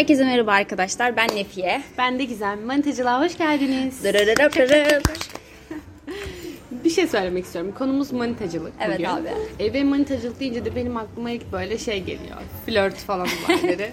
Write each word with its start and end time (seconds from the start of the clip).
Herkese 0.00 0.24
merhaba 0.24 0.52
arkadaşlar. 0.52 1.16
Ben 1.16 1.28
Nefiye. 1.34 1.82
Ben 1.98 2.18
de 2.18 2.24
Gizem. 2.24 2.64
Manitacılığa 2.64 3.24
hoş 3.24 3.38
geldiniz. 3.38 4.04
Bir 6.84 6.90
şey 6.90 7.06
söylemek 7.06 7.44
istiyorum. 7.44 7.74
Konumuz 7.78 8.12
manitacılık 8.12 8.72
Evet 8.80 8.98
bugün. 8.98 9.08
abi. 9.08 9.28
E, 9.58 9.72
ve 9.72 9.84
manitacılık 9.84 10.40
deyince 10.40 10.64
de 10.64 10.76
benim 10.76 10.96
aklıma 10.96 11.30
ilk 11.30 11.52
böyle 11.52 11.78
şey 11.78 12.00
geliyor. 12.00 12.36
Flört 12.66 12.94
falan 12.94 13.28
olayları. 13.48 13.90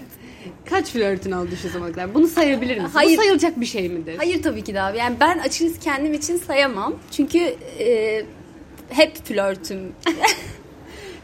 Kaç 0.70 0.86
flörtün 0.90 1.32
oldu 1.32 1.50
şu 1.62 1.68
zamana 1.68 1.92
kadar? 1.92 2.14
Bunu 2.14 2.26
sayabilir 2.26 2.76
misin? 2.76 2.90
Hayır. 2.94 3.18
Bu 3.18 3.22
sayılacak 3.22 3.60
bir 3.60 3.66
şey 3.66 3.88
midir? 3.88 4.14
Hayır 4.18 4.42
tabii 4.42 4.64
ki 4.64 4.74
de 4.74 4.82
abi. 4.82 4.98
Yani 4.98 5.16
ben 5.20 5.38
açıkçası 5.38 5.80
kendim 5.80 6.14
için 6.14 6.36
sayamam. 6.36 6.94
Çünkü 7.10 7.38
e, 7.80 8.22
hep 8.88 9.16
flörtüm. 9.16 9.92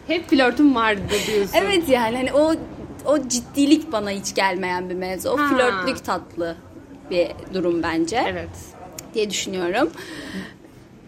Hep 0.06 0.30
flörtüm 0.30 0.74
vardı 0.74 1.02
diyorsun. 1.26 1.54
evet 1.54 1.88
yani 1.88 2.16
hani 2.16 2.32
o 2.32 2.54
o 3.06 3.28
ciddilik 3.28 3.92
bana 3.92 4.10
hiç 4.10 4.34
gelmeyen 4.34 4.90
bir 4.90 4.94
mevzu. 4.94 5.28
O 5.30 5.38
Ha. 5.38 5.48
flörtlük 5.48 6.04
tatlı 6.04 6.56
bir 7.10 7.28
durum 7.54 7.82
bence 7.82 8.24
Evet. 8.28 8.48
diye 9.14 9.30
düşünüyorum. 9.30 9.90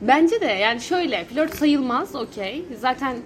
Bence 0.01 0.41
de 0.41 0.47
yani 0.47 0.81
şöyle 0.81 1.25
flört 1.25 1.55
sayılmaz 1.57 2.15
okey. 2.15 2.65
Zaten 2.81 3.17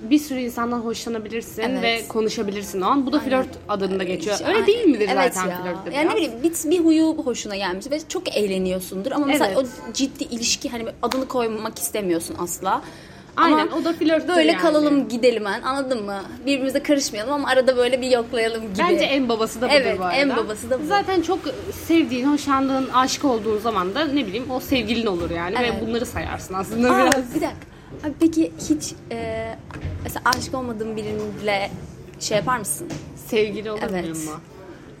bir 0.00 0.18
sürü 0.18 0.38
insandan 0.38 0.80
hoşlanabilirsin 0.80 1.62
Evet. 1.62 1.82
ve 1.82 2.08
konuşabilirsin 2.08 2.80
o 2.80 2.86
an. 2.86 3.06
Bu 3.06 3.12
da 3.12 3.20
flört 3.20 3.48
adında 3.68 4.04
geçiyor. 4.04 4.38
Öyle 4.46 4.66
değil 4.66 4.84
midir 4.84 5.08
evet 5.12 5.34
zaten 5.34 5.50
ya. 5.50 5.62
flörtte 5.62 5.96
Yani 5.96 6.06
ne 6.08 6.14
biraz? 6.14 6.16
bileyim 6.16 6.42
bir, 6.42 6.70
bir 6.70 6.84
huyu 6.84 7.04
hoşuna 7.24 7.56
gelmiş 7.56 7.90
ve 7.90 8.00
çok 8.08 8.36
eğleniyorsundur 8.36 9.12
ama 9.12 9.26
mesela 9.26 9.46
Evet. 9.46 9.58
o 9.58 9.92
ciddi 9.92 10.24
ilişki 10.24 10.68
hani 10.68 10.84
adını 11.02 11.28
koymak 11.28 11.78
istemiyorsun 11.78 12.36
asla. 12.38 12.82
Aynen, 13.36 13.58
Ama 13.66 13.76
o 13.76 13.84
da 13.84 13.92
flörttür 13.92 14.28
Böyle 14.28 14.52
yani. 14.52 14.60
kalalım 14.62 15.08
gidelim 15.08 15.44
hani, 15.44 15.64
anladın 15.64 16.04
mı? 16.04 16.22
Birbirimize 16.46 16.82
karışmayalım 16.82 17.32
ama 17.32 17.48
arada 17.48 17.76
böyle 17.76 18.00
bir 18.00 18.10
yoklayalım 18.10 18.62
gibi. 18.62 18.78
Bence 18.78 19.04
en 19.04 19.28
babası 19.28 19.60
da 19.60 19.66
budur 19.66 19.74
Evet, 19.76 19.98
bu 19.98 20.04
arada. 20.04 20.16
en 20.16 20.36
babası 20.36 20.70
da 20.70 20.82
bu. 20.82 20.86
Zaten 20.86 21.22
çok 21.22 21.38
sevdiğin, 21.86 22.32
hoşlandığın, 22.32 22.88
aşık 22.88 23.24
olduğun 23.24 23.58
zaman 23.58 23.94
da 23.94 24.04
ne 24.04 24.26
bileyim 24.26 24.50
o 24.50 24.60
sevgilin 24.60 25.06
olur 25.06 25.30
yani 25.30 25.54
Evet. 25.60 25.72
ve 25.82 25.86
bunları 25.86 26.06
sayarsın 26.06 26.54
aslında 26.54 26.90
Aa, 26.94 26.98
biraz. 26.98 27.34
bir 27.34 27.40
dakika. 27.40 27.48
Abi 28.04 28.12
peki 28.20 28.52
hiç 28.68 28.92
e, 29.12 29.46
mesela 30.02 30.22
aşık 30.24 30.54
olmadığın 30.54 30.96
biriyle 30.96 31.70
şey 32.20 32.36
yapar 32.36 32.58
mısın? 32.58 32.88
Sevgili 33.26 33.70
olur 33.70 33.80
Evet. 33.90 34.08
mu? 34.08 34.16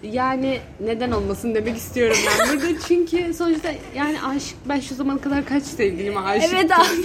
Yani 0.02 0.58
neden 0.80 1.10
olmasın 1.10 1.54
demek 1.54 1.76
istiyorum 1.76 2.16
ben 2.26 2.48
burada 2.48 2.80
çünkü 2.88 3.34
sonuçta 3.34 3.68
yani 3.96 4.22
aşık 4.22 4.56
ben 4.68 4.80
şu 4.80 4.94
zamana 4.94 5.18
kadar 5.20 5.44
kaç 5.44 5.62
sevgilime 5.62 6.20
aşık 6.20 6.52
Evet 6.54 6.72
abi. 6.72 7.02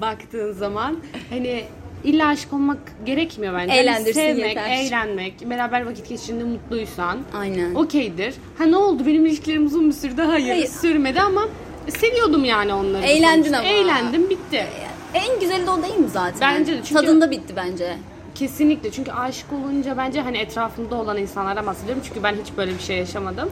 baktığın 0.00 0.52
zaman 0.52 0.96
hani 1.30 1.64
illa 2.04 2.26
aşık 2.26 2.52
olmak 2.52 2.78
gerekmiyor 3.06 3.54
bence. 3.54 3.68
Hani 3.72 3.80
Eğlendirsin 3.80 4.12
sevmek, 4.20 4.44
yeter. 4.56 4.70
eğlenmek, 4.70 5.50
beraber 5.50 5.86
vakit 5.86 6.08
geçirdiğinde 6.08 6.44
mutluysan 6.44 7.18
Aynen. 7.38 7.74
okeydir. 7.74 8.34
Ha 8.58 8.64
ne 8.64 8.76
oldu 8.76 9.06
benim 9.06 9.26
ilişkilerim 9.26 9.66
uzun 9.66 9.88
bir 9.88 9.94
sürdü 9.94 10.22
hayır, 10.22 10.48
Hayır. 10.48 10.66
sürmedi 10.66 11.20
ama 11.20 11.48
seviyordum 11.88 12.44
yani 12.44 12.74
onları. 12.74 13.06
Eğlendin 13.06 13.42
sonuçta. 13.42 13.58
ama. 13.58 13.68
Eğlendim 13.68 14.30
bitti. 14.30 14.66
En 15.14 15.40
güzeli 15.40 15.66
de 15.66 15.70
o 15.70 15.82
değil 15.82 15.96
mi 15.98 16.08
zaten? 16.12 16.40
Bence 16.40 16.72
de, 16.72 16.76
çünkü- 16.76 16.94
Tadında 16.94 17.30
bitti 17.30 17.52
bence. 17.56 17.96
Kesinlikle 18.38 18.90
çünkü 18.90 19.12
aşık 19.12 19.52
olunca 19.52 19.96
bence 19.96 20.20
hani 20.20 20.38
etrafımda 20.38 20.96
olan 20.96 21.16
insanlardan 21.16 21.66
bahsediyorum 21.66 22.02
çünkü 22.06 22.22
ben 22.22 22.34
hiç 22.34 22.56
böyle 22.56 22.74
bir 22.74 22.80
şey 22.82 22.96
yaşamadım. 22.96 23.50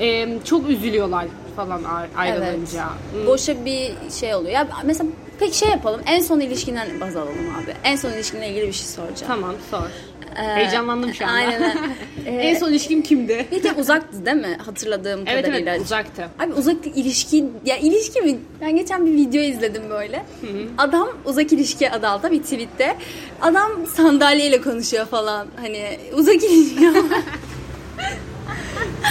Ee, 0.00 0.38
çok 0.44 0.68
üzülüyorlar 0.68 1.26
falan 1.56 1.82
ayrılınca. 2.16 2.84
Hmm. 3.12 3.26
Boşa 3.26 3.64
bir 3.64 3.92
şey 4.10 4.34
oluyor. 4.34 4.52
Ya 4.52 4.68
mesela 4.84 5.10
peki 5.38 5.58
şey 5.58 5.70
yapalım. 5.70 6.00
En 6.06 6.20
son 6.20 6.40
ilişkinden 6.40 7.00
baz 7.00 7.16
alalım 7.16 7.54
abi. 7.64 7.74
En 7.84 7.96
son 7.96 8.12
ilişkinle 8.12 8.50
ilgili 8.50 8.66
bir 8.66 8.72
şey 8.72 8.86
soracağım. 8.86 9.26
Tamam 9.26 9.54
sor. 9.70 9.90
Ee, 10.38 10.42
Heyecanlandım 10.56 11.14
şu 11.14 11.24
anda. 11.26 11.34
Aynen. 11.36 11.76
Ee, 12.26 12.30
en 12.30 12.58
son 12.58 12.70
ilişkim 12.70 13.02
kimdi? 13.02 13.46
Peki 13.50 13.72
uzaktı 13.72 14.26
değil 14.26 14.36
mi? 14.36 14.58
Hatırladığım 14.66 15.20
evet 15.26 15.44
kadarıyla. 15.46 15.72
evet 15.72 15.84
uzaktı. 15.84 16.28
Abi 16.40 16.52
uzak 16.52 16.86
ilişki 16.86 17.44
ya 17.64 17.76
ilişki 17.76 18.20
mi? 18.22 18.38
Ben 18.60 18.76
geçen 18.76 19.06
bir 19.06 19.12
video 19.12 19.42
izledim 19.42 19.82
böyle. 19.90 20.24
Adam 20.78 21.08
uzak 21.24 21.52
ilişki 21.52 21.90
adı 21.90 22.08
altında 22.08 22.32
bir 22.32 22.42
tweette. 22.42 22.96
Adam 23.42 23.70
sandalyeyle 23.94 24.60
konuşuyor 24.60 25.06
falan. 25.06 25.46
Hani 25.60 25.98
uzak 26.12 26.34
ilişki. 26.44 26.90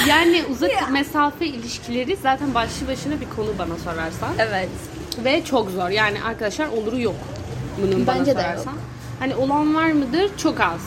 Yani 0.07 0.43
uzak 0.51 0.91
mesafe 0.91 1.45
ilişkileri 1.45 2.15
zaten 2.23 2.53
başlı 2.53 2.87
başına 2.87 3.21
bir 3.21 3.29
konu 3.35 3.49
bana 3.59 3.77
sorarsan. 3.77 4.29
evet. 4.39 4.69
Ve 5.25 5.43
çok 5.45 5.71
zor. 5.71 5.89
Yani 5.89 6.23
arkadaşlar 6.23 6.67
oluru 6.67 6.99
yok. 6.99 7.15
Bunun 7.81 8.07
bana 8.07 8.19
Bence 8.19 8.35
de 8.35 8.41
sorarsan. 8.41 8.71
yok. 8.71 8.79
Hani 9.19 9.35
olan 9.35 9.75
var 9.75 9.91
mıdır? 9.91 10.31
Çok 10.37 10.59
az. 10.61 10.81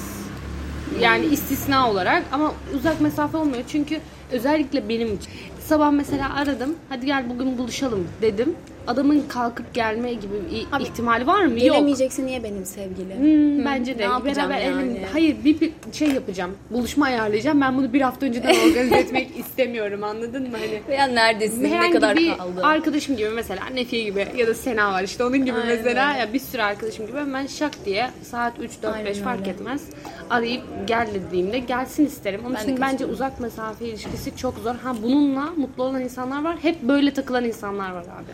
Yani 1.00 1.26
istisna 1.26 1.91
olarak 1.91 2.25
ama 2.32 2.53
uzak 2.76 3.00
mesafe 3.00 3.37
olmuyor. 3.37 3.62
Çünkü 3.69 4.00
özellikle 4.32 4.88
benim 4.88 5.15
için. 5.15 5.32
Sabah 5.60 5.91
mesela 5.91 6.34
aradım. 6.34 6.75
Hadi 6.88 7.06
gel 7.06 7.31
bugün 7.31 7.59
buluşalım 7.59 8.09
dedim. 8.22 8.54
Adamın 8.88 9.25
kalkıp 9.28 9.75
gelme 9.75 10.12
gibi 10.12 10.66
Abi, 10.72 10.82
ihtimali 10.82 11.26
var 11.26 11.44
mı? 11.44 11.65
Yok. 11.65 11.76
Niye 12.19 12.43
benim 12.43 12.65
sevgilim? 12.65 13.19
Hmm, 13.19 13.65
bence 13.65 13.99
de. 13.99 14.09
ne 14.09 14.25
Beraber 14.25 14.59
yani? 14.59 14.82
elim- 14.82 15.04
Hayır 15.12 15.37
bir, 15.44 15.60
bir 15.60 15.72
şey 15.93 16.09
yapacağım. 16.09 16.50
Buluşma 16.71 17.06
ayarlayacağım. 17.06 17.60
Ben 17.60 17.77
bunu 17.77 17.93
bir 17.93 18.00
hafta 18.00 18.27
önceden 18.27 18.54
organize 18.69 18.97
etmek 18.98 19.38
istemiyorum. 19.38 20.04
Anladın 20.04 20.43
mı? 20.43 20.56
Hani 20.60 20.81
Veya 20.88 21.06
neredesin? 21.06 21.62
Ne 21.62 21.91
kadar 21.91 22.16
kaldı? 22.38 22.60
arkadaşım 22.62 23.16
gibi 23.16 23.28
mesela 23.31 23.66
Nefiye 23.66 24.04
gibi 24.04 24.27
ya 24.37 24.47
da 24.47 24.54
Sena 24.54 24.93
var 24.93 25.03
işte 25.03 25.25
onun 25.25 25.38
gibi 25.44 25.56
Aynen 25.56 25.77
mesela 25.77 26.16
ya 26.16 26.32
bir 26.32 26.38
sürü 26.41 26.62
arkadaşım 26.62 27.06
gibi 27.06 27.19
hemen 27.19 27.47
şak 27.47 27.84
diye 27.84 28.10
saat 28.22 28.53
3 28.60 28.71
4 28.82 28.94
Aynen 28.94 29.06
5 29.06 29.19
fark 29.19 29.41
öyle. 29.41 29.50
etmez 29.50 29.82
arayıp 30.31 30.62
gel 30.87 31.09
dediğimde 31.15 31.59
gelsin 31.59 32.06
isterim. 32.06 32.41
Onun 32.47 32.54
Ben 32.54 32.62
için 32.62 32.81
bence 32.81 33.06
uzak 33.06 33.41
mesafe 33.41 33.84
ilişkisi 33.87 34.37
çok 34.37 34.59
zor. 34.59 34.75
Ha 34.75 34.93
bununla 35.03 35.44
mutlu 35.56 35.82
olan 35.82 36.03
insanlar 36.03 36.44
var. 36.44 36.56
Hep 36.62 36.82
böyle 36.82 37.15
takılan 37.15 37.44
insanlar 37.44 37.91
var 37.93 38.03
abi. 38.03 38.32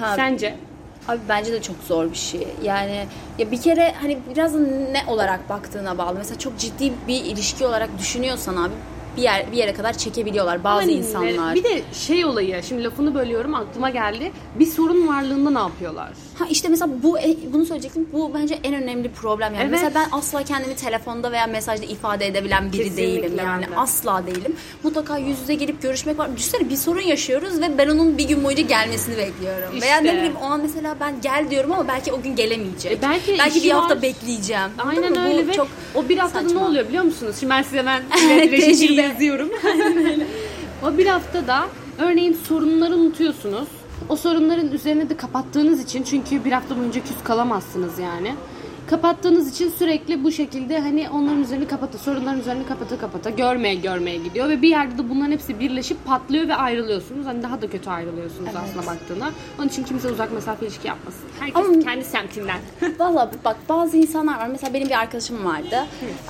Ha, 0.00 0.16
Sence? 0.16 0.54
Abi 1.08 1.20
bence 1.28 1.52
de 1.52 1.62
çok 1.62 1.76
zor 1.88 2.10
bir 2.10 2.16
şey. 2.16 2.48
Yani 2.64 3.06
ya 3.38 3.50
bir 3.50 3.60
kere 3.60 3.94
hani 4.00 4.18
biraz 4.34 4.54
ne 4.54 5.04
olarak 5.08 5.48
baktığına 5.48 5.98
bağlı. 5.98 6.14
Mesela 6.18 6.38
çok 6.38 6.58
ciddi 6.58 6.92
bir 7.08 7.24
ilişki 7.24 7.66
olarak 7.66 7.98
düşünüyorsan 7.98 8.56
abi 8.56 8.72
bir 9.16 9.22
yer 9.22 9.52
bir 9.52 9.56
yere 9.56 9.72
kadar 9.72 9.92
çekebiliyorlar 9.98 10.64
bazı 10.64 10.80
Hani 10.80 10.92
insanlar. 10.92 11.54
Bir 11.54 11.64
de 11.64 11.82
şey 11.92 12.24
olayı, 12.24 12.62
şimdi 12.62 12.84
lafını 12.84 13.14
bölüyorum 13.14 13.54
aklıma 13.54 13.90
geldi. 13.90 14.32
Bir 14.58 14.66
sorun 14.66 15.08
varlığında 15.08 15.50
ne 15.50 15.58
yapıyorlar? 15.58 16.10
Ha 16.38 16.44
işte 16.50 16.68
mesela 16.68 16.90
bu 17.02 17.18
e, 17.18 17.36
bunu 17.52 17.66
söyleyecektim. 17.66 18.08
Bu 18.12 18.34
bence 18.34 18.58
en 18.64 18.74
önemli 18.74 19.08
problem 19.10 19.54
yani. 19.54 19.62
Evet. 19.62 19.70
Mesela 19.70 19.92
ben 19.94 20.08
asla 20.18 20.42
kendimi 20.44 20.76
telefonda 20.76 21.32
veya 21.32 21.46
mesajda 21.46 21.84
ifade 21.86 22.26
edebilen 22.26 22.72
biri 22.72 22.84
Kesinlikle 22.84 23.22
değilim 23.22 23.32
yani. 23.38 23.62
de. 23.66 23.76
Asla 23.76 24.26
değilim. 24.26 24.56
Mutlaka 24.82 25.18
yüz 25.18 25.40
yüze 25.40 25.54
gelip 25.54 25.82
görüşmek 25.82 26.18
var. 26.18 26.36
Düşünsene 26.36 26.70
bir 26.70 26.76
sorun 26.76 27.00
yaşıyoruz 27.00 27.60
ve 27.60 27.78
ben 27.78 27.88
onun 27.88 28.18
bir 28.18 28.28
gün 28.28 28.44
boyunca 28.44 28.62
gelmesini 28.62 29.16
bekliyorum. 29.16 29.80
Veya 29.80 29.96
ne 29.96 30.02
İşte. 30.08 30.16
bileyim 30.16 30.36
o 30.42 30.44
an 30.44 30.60
mesela 30.60 30.96
ben 31.00 31.20
gel 31.22 31.46
diyorum 31.50 31.72
ama 31.72 31.88
belki 31.88 32.12
o 32.12 32.22
gün 32.22 32.36
gelemeyecek. 32.36 32.92
E 32.92 33.02
belki 33.02 33.36
belki 33.38 33.62
bir 33.62 33.70
hafta 33.70 33.94
var. 33.96 34.02
bekleyeceğim. 34.02 34.70
Aynen 34.78 35.26
öyle 35.26 35.46
ve 35.46 35.52
çok 35.52 35.68
o 35.94 36.08
bir 36.08 36.18
haftada 36.18 36.42
saçma. 36.44 36.60
ne 36.60 36.66
oluyor 36.66 36.88
biliyor 36.88 37.04
musunuz? 37.04 37.36
Şimdi 37.40 37.50
ben 37.50 37.62
size 37.62 37.78
hemen 37.78 38.02
Tecrübe. 38.50 39.02
yazıyorum. 39.02 39.48
o 40.86 40.98
bir 40.98 41.06
haftada 41.06 41.66
örneğin 41.98 42.38
sorunları 42.48 42.94
unutuyorsunuz. 42.96 43.68
O 44.08 44.16
sorunların 44.16 44.72
üzerine 44.72 45.08
de 45.08 45.16
kapattığınız 45.16 45.84
için 45.84 46.02
çünkü 46.02 46.44
bir 46.44 46.52
hafta 46.52 46.78
boyunca 46.78 47.00
küs 47.04 47.22
kalamazsınız 47.24 47.98
yani. 47.98 48.34
Kapattığınız 48.96 49.50
için 49.50 49.72
sürekli 49.78 50.24
bu 50.24 50.32
şekilde 50.32 50.78
hani 50.78 51.10
onların 51.10 51.42
üzerini 51.42 51.68
kapatı, 51.68 51.98
sorunların 51.98 52.40
üzerini 52.40 52.66
kapata 52.66 52.98
kapata 52.98 53.30
görmeye 53.30 53.74
görmeye 53.74 54.16
gidiyor 54.16 54.48
ve 54.48 54.62
bir 54.62 54.68
yerde 54.68 54.98
de 54.98 55.08
bunların 55.10 55.32
hepsi 55.32 55.60
birleşip 55.60 56.04
patlıyor 56.04 56.48
ve 56.48 56.54
ayrılıyorsunuz. 56.54 57.26
Hani 57.26 57.42
daha 57.42 57.62
da 57.62 57.70
kötü 57.70 57.90
ayrılıyorsunuz 57.90 58.50
aslında 58.64 58.86
baktığında. 58.86 59.30
Onun 59.58 59.68
için 59.68 59.84
kimse 59.84 60.08
uzak 60.08 60.32
mesafe 60.32 60.66
ilişki 60.66 60.88
yapmasın. 60.88 61.20
Herkes 61.40 61.56
Ama- 61.56 61.80
kendi 61.82 62.04
semtinden. 62.04 62.58
Valla 62.98 63.30
bak 63.44 63.56
bazı 63.68 63.96
insanlar 63.96 64.38
var. 64.38 64.46
Mesela 64.46 64.74
benim 64.74 64.88
bir 64.88 64.98
arkadaşım 64.98 65.44
vardı 65.44 65.76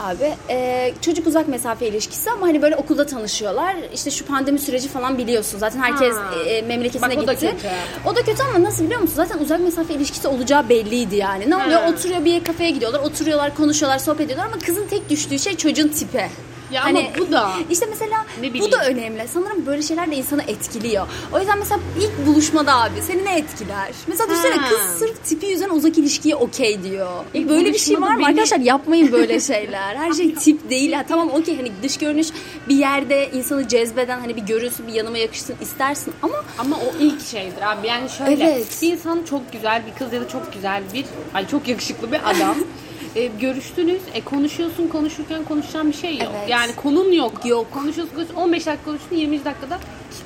abi. 0.01 0.33
e, 0.51 0.93
çocuk 1.01 1.27
uzak 1.27 1.49
mesafe 1.49 1.89
ilişkisi 1.89 2.31
ama 2.31 2.47
hani 2.47 2.63
böyle 2.63 2.77
okulda 2.77 3.07
tanışıyorlar. 3.07 3.77
İşte 3.95 4.11
şu 4.11 4.27
pandemi 4.27 4.59
süreci 4.59 4.89
falan 4.89 5.19
biliyorsun. 5.19 5.59
Zaten 5.59 5.81
herkes 5.81 6.17
Ha. 6.17 6.35
e, 6.49 6.63
memleketine 6.63 7.17
Bak 7.17 7.25
o 7.25 7.27
da 7.27 7.33
gitti. 7.33 7.51
kötü. 7.51 7.69
O 8.07 8.17
da 8.17 8.23
kötü 8.23 8.43
ama 8.43 8.63
nasıl 8.65 8.85
biliyor 8.85 9.01
musun? 9.01 9.15
Zaten 9.17 9.39
uzak 9.39 9.61
mesafe 9.61 9.95
ilişkisi 9.95 10.29
olacağı 10.29 10.69
belliydi 10.69 11.17
yani. 11.17 11.51
Ne 11.51 11.57
oluyor? 11.57 11.81
Oturuyor 11.93 12.25
bir 12.25 12.45
kafeye 12.53 12.71
gidiyorlar. 12.71 13.01
Oturuyorlar, 13.01 13.55
konuşuyorlar, 13.55 13.99
sohbet 13.99 14.21
ediyorlar 14.21 14.47
ama 14.47 14.59
kızın 14.59 14.87
tek 14.87 15.11
düştüğü 15.11 15.39
şey 15.39 15.57
çocuğun 15.57 15.89
tipi. 15.89 16.29
Ya 16.73 16.85
ama 16.85 17.01
bu 17.19 17.33
da- 17.33 17.53
işte 17.71 17.87
mesela 17.91 18.25
bu 18.61 18.73
da 18.73 18.85
önemli. 18.87 19.29
Sanırım 19.35 19.67
böyle 19.67 19.83
şeyler 19.83 20.11
de 20.11 20.17
insanı 20.17 20.43
etkiliyor. 20.43 21.07
O 21.33 21.39
yüzden 21.39 21.59
mesela 21.59 21.81
ilk 22.01 22.27
buluşmada 22.27 22.77
abi 22.83 23.03
seni 23.03 23.25
ne 23.25 23.39
etkiler? 23.39 23.91
Mesela 24.07 24.31
düşünsene 24.31 24.55
Ha. 24.57 24.69
kız 24.69 24.79
sırf 24.99 25.25
tipi 25.25 25.47
yüzünden 25.47 25.71
uzak 25.71 25.99
ilişkiye 25.99 26.37
okey 26.37 26.83
diyor. 26.83 27.11
İlk 27.35 27.49
böyle 27.49 27.73
bir 27.73 27.79
şey 27.79 28.01
var 28.01 28.11
mı? 28.15 28.19
beni- 28.19 28.27
Arkadaşlar 28.27 28.59
yapmayın 28.61 29.13
böyle 29.13 29.41
şeyler. 29.53 29.97
Her 29.97 30.13
şey 30.13 30.35
tip 30.35 30.71
değil. 30.71 30.93
Ha, 30.93 31.05
tamam 31.09 31.31
okey 31.31 31.57
hani 31.57 31.73
dış 31.83 31.97
görünüş 31.99 32.29
bir 32.69 32.77
yerde 32.77 33.31
insanı 33.31 33.69
cezbeden 33.69 34.21
hani 34.21 34.37
bir 34.37 34.43
görünsün 34.43 34.87
bir 34.89 34.93
yanıma 34.93 35.19
yakışsın 35.19 35.55
istersin 35.61 36.13
ama 36.23 36.35
Ama 36.59 36.77
o 36.77 36.93
ilk 37.01 37.27
şeydir 37.27 37.63
abi. 37.73 37.87
Yani 37.87 38.09
şöyle 38.11 38.45
Evet. 38.45 38.79
bir 38.83 38.93
insan 38.93 39.23
çok 39.31 39.53
güzel 39.53 39.83
bir 39.87 39.99
kız 39.99 40.13
ya 40.13 40.21
da 40.21 40.29
çok 40.29 40.53
güzel 40.53 40.83
bir 40.95 41.05
ay 41.35 41.49
çok 41.49 41.69
yakışıklı 41.69 42.13
bir 42.13 42.31
adam 42.31 42.57
e, 43.17 43.27
görüştünüz, 43.27 44.03
e, 44.15 44.21
konuşuyorsun, 44.21 44.89
konuşurken 44.89 45.45
konuşacağın 45.45 45.89
bir 45.89 45.97
şey 45.97 46.19
yok. 46.19 46.33
Evet. 46.39 46.49
Yani 46.49 46.75
konun 46.77 47.13
yok. 47.13 47.47
Yok. 47.47 47.73
Konuşuyorsun, 47.73 48.15
konuşuyorsun 48.15 48.45
15 48.45 48.67
dakika 48.67 48.85
konuştun, 48.85 49.17
20 49.17 49.45
dakikada 49.45 49.79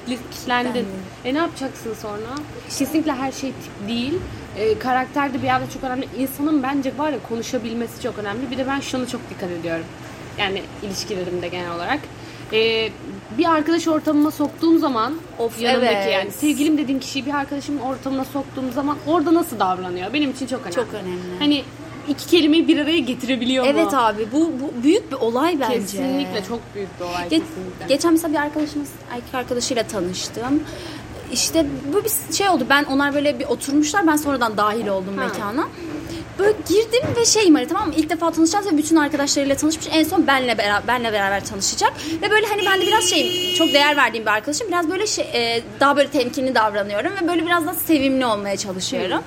kilitlendin. 0.07 0.87
E 1.25 1.35
ne 1.35 1.39
yapacaksın 1.39 1.95
sonra? 2.03 2.35
Kesinlikle 2.79 3.13
her 3.13 3.33
şey 3.33 3.51
tip 3.51 3.89
değil. 3.89 4.15
E, 4.59 4.79
karakter 4.79 5.35
de 5.35 5.39
bir 5.39 5.47
yerde 5.47 5.65
çok 5.75 5.85
önemli. 5.85 6.09
İnsanın 6.19 6.63
bence 6.63 6.93
var 6.99 7.13
ya 7.13 7.19
konuşabilmesi 7.29 8.03
çok 8.03 8.19
önemli. 8.19 8.51
Bir 8.51 8.59
de 8.59 8.67
ben 8.67 8.81
şunu 8.81 9.09
çok 9.09 9.21
dikkat 9.31 9.51
ediyorum. 9.51 9.85
Yani 10.39 10.63
ilişkilerimde 10.83 11.49
genel 11.49 11.75
olarak. 11.75 12.01
E, 12.53 12.89
bir 13.39 13.45
arkadaş 13.45 13.89
ortamıma 13.89 14.31
soktuğum 14.31 14.79
zaman 14.79 15.15
Of, 15.39 15.61
yanımdaki 15.61 15.95
evet. 15.95 16.13
yani 16.13 16.31
sevgilim 16.31 16.79
dediğim 16.79 17.01
kişiyi 17.01 17.27
bir 17.27 17.35
arkadaşımın 17.35 17.81
ortamına 17.81 18.25
soktuğum 18.25 18.73
zaman 18.75 18.97
orada 19.07 19.35
nasıl 19.35 19.59
davranıyor? 19.59 20.13
Benim 20.13 20.31
için 20.31 20.47
çok 20.47 20.61
önemli. 20.61 20.75
Çok 20.75 20.95
önemli. 20.95 21.39
Hani 21.39 21.65
iki 22.09 22.27
kelimeyi 22.27 22.69
bir 22.69 22.79
araya 22.79 22.99
getirebiliyor 22.99 23.65
mu? 23.65 23.71
Evet 23.75 23.95
abi 23.95 24.27
bu, 24.33 24.53
bu 24.61 24.83
büyük 24.83 25.11
bir 25.13 25.17
olay 25.17 25.61
bence. 25.61 25.77
Kesinlikle 25.77 26.45
çok 26.49 26.61
büyük 26.75 27.01
bir 27.01 27.05
olay 27.05 27.23
Ge- 27.25 27.29
kesinlikle. 27.29 27.87
geçen 27.89 28.13
mesela 28.13 28.33
bir 28.33 28.39
arkadaşımız 28.39 28.89
erkek 29.11 29.35
arkadaşıyla 29.35 29.83
tanıştım. 29.83 30.63
İşte 31.33 31.67
bu 31.93 32.05
bir 32.05 32.35
şey 32.35 32.49
oldu. 32.49 32.67
Ben 32.71 32.85
onlar 32.85 33.15
böyle 33.15 33.39
bir 33.39 33.45
oturmuşlar. 33.45 34.07
Ben 34.07 34.17
sonradan 34.17 34.57
dahil 34.57 34.87
oldum 34.87 35.19
Ha. 35.19 35.25
mekana. 35.27 35.69
Böyle 36.39 36.53
girdim 36.69 37.03
ve 37.17 37.25
şeyim 37.25 37.55
hani 37.55 37.69
tamam 37.69 37.89
mı? 37.89 37.95
İlk 37.97 38.11
defa 38.11 38.31
tanışacağız 38.31 38.67
ve 38.73 38.77
bütün 38.79 38.97
arkadaşlarıyla 38.97 39.57
tanışmış. 39.57 39.87
En 39.91 40.05
son 40.05 40.27
benle 40.27 40.59
beraber 40.59 40.87
benle 40.89 41.13
beraber 41.13 41.45
tanışacak. 41.45 41.93
Ve 42.23 42.31
böyle 42.31 42.47
hani 42.47 42.63
ben 42.67 42.81
de 42.81 42.87
biraz 42.87 43.05
şey 43.05 43.55
çok 43.55 43.69
değer 43.73 43.97
verdiğim 43.97 44.27
bir 44.27 44.31
arkadaşım. 44.31 44.69
Biraz 44.69 44.91
böyle 44.91 45.07
şey 45.07 45.25
e, 45.35 45.63
daha 45.81 45.97
böyle 45.97 46.09
temkinli 46.09 46.55
davranıyorum 46.55 47.13
ve 47.23 47.29
böyle 47.29 47.47
biraz 47.47 47.67
daha 47.67 47.75
sevimli 47.75 48.27
olmaya 48.27 48.57
çalışıyorum. 48.57 49.21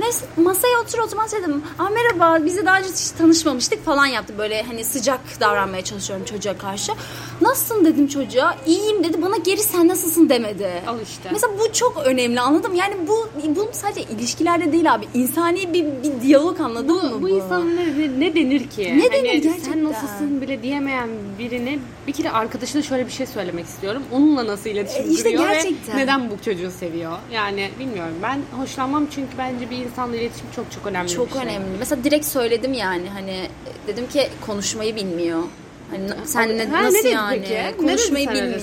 Neyse 0.00 0.26
masaya 0.36 0.80
otur 0.80 0.98
oturmaz 0.98 1.32
dedim. 1.32 1.62
Aa 1.78 1.88
merhaba 1.88 2.44
biz 2.44 2.56
de 2.56 2.66
daha 2.66 2.78
önce 2.78 2.88
hiç 2.88 3.10
tanışmamıştık 3.10 3.84
falan 3.84 4.06
yaptı. 4.06 4.34
Böyle 4.38 4.62
hani 4.62 4.84
sıcak 4.84 5.20
davranmaya 5.40 5.84
çalışıyorum 5.84 6.24
çocuğa 6.24 6.58
karşı. 6.58 6.92
Nasılsın 7.40 7.84
dedim 7.84 8.08
çocuğa. 8.08 8.56
İyiyim 8.66 9.04
dedi. 9.04 9.22
Bana 9.22 9.36
geri 9.36 9.60
sen 9.60 9.88
nasılsın 9.88 10.28
demedi. 10.28 10.82
Al 10.86 10.96
işte. 11.02 11.28
Mesela 11.32 11.52
bu 11.58 11.72
çok 11.72 12.02
önemli 12.06 12.40
anladım. 12.40 12.74
Yani 12.74 12.94
bu 13.08 13.28
bu 13.56 13.68
sadece 13.72 14.02
ilişkilerde 14.02 14.72
değil 14.72 14.94
abi. 14.94 15.06
İnsani 15.14 15.72
bir, 15.72 15.84
bir 15.84 16.20
diyalog 16.22 16.60
anladın 16.60 16.96
mı 16.96 17.10
bu, 17.12 17.18
bu? 17.18 17.22
bu 17.22 17.28
insan 17.28 17.76
ne, 17.76 18.20
ne, 18.20 18.34
denir 18.34 18.68
ki? 18.70 18.98
Ne 18.98 19.12
denir 19.12 19.28
Hani 19.28 19.40
gerçekten? 19.40 19.72
Sen 19.72 19.84
nasılsın 19.84 20.40
bile 20.40 20.62
diyemeyen 20.62 21.08
birine 21.38 21.78
bir 22.06 22.12
kere 22.12 22.30
arkadaşına 22.30 22.82
şöyle 22.82 23.06
bir 23.06 23.12
şey 23.12 23.26
söylemek 23.26 23.66
istiyorum. 23.66 24.02
Onunla 24.12 24.46
nasıl 24.46 24.70
iletişim 24.70 25.04
E, 25.10 25.12
işte 25.12 25.32
kuruyor 25.32 25.48
gerçekten. 25.52 25.96
ve 25.96 26.02
neden 26.02 26.30
bu 26.30 26.34
çocuğu 26.44 26.70
seviyor? 26.70 27.12
Yani 27.32 27.70
bilmiyorum. 27.78 28.14
Ben 28.22 28.40
hoşlanmam 28.60 29.06
çünkü 29.14 29.38
bence 29.38 29.70
bir 29.70 29.76
insanla 29.76 30.16
iletişim 30.16 30.46
çok 30.56 30.72
çok 30.72 30.86
önemli 30.86 31.08
Çok 31.08 31.26
bir 31.28 31.32
şey. 31.32 31.42
önemli. 31.42 31.66
Mesela 31.78 32.04
direkt 32.04 32.26
söyledim 32.26 32.72
yani 32.72 33.08
hani 33.14 33.48
dedim 33.86 34.08
ki 34.08 34.28
konuşmayı 34.46 34.96
bilmiyor. 34.96 35.42
Hani 35.90 36.26
sen 36.26 36.58
ne, 36.58 36.66
Ha, 36.66 36.82
nasıl 36.82 37.08
yani? 37.08 37.42
peki? 37.42 37.76
Konuşmayı 37.76 38.28
bilmiyor. 38.30 38.60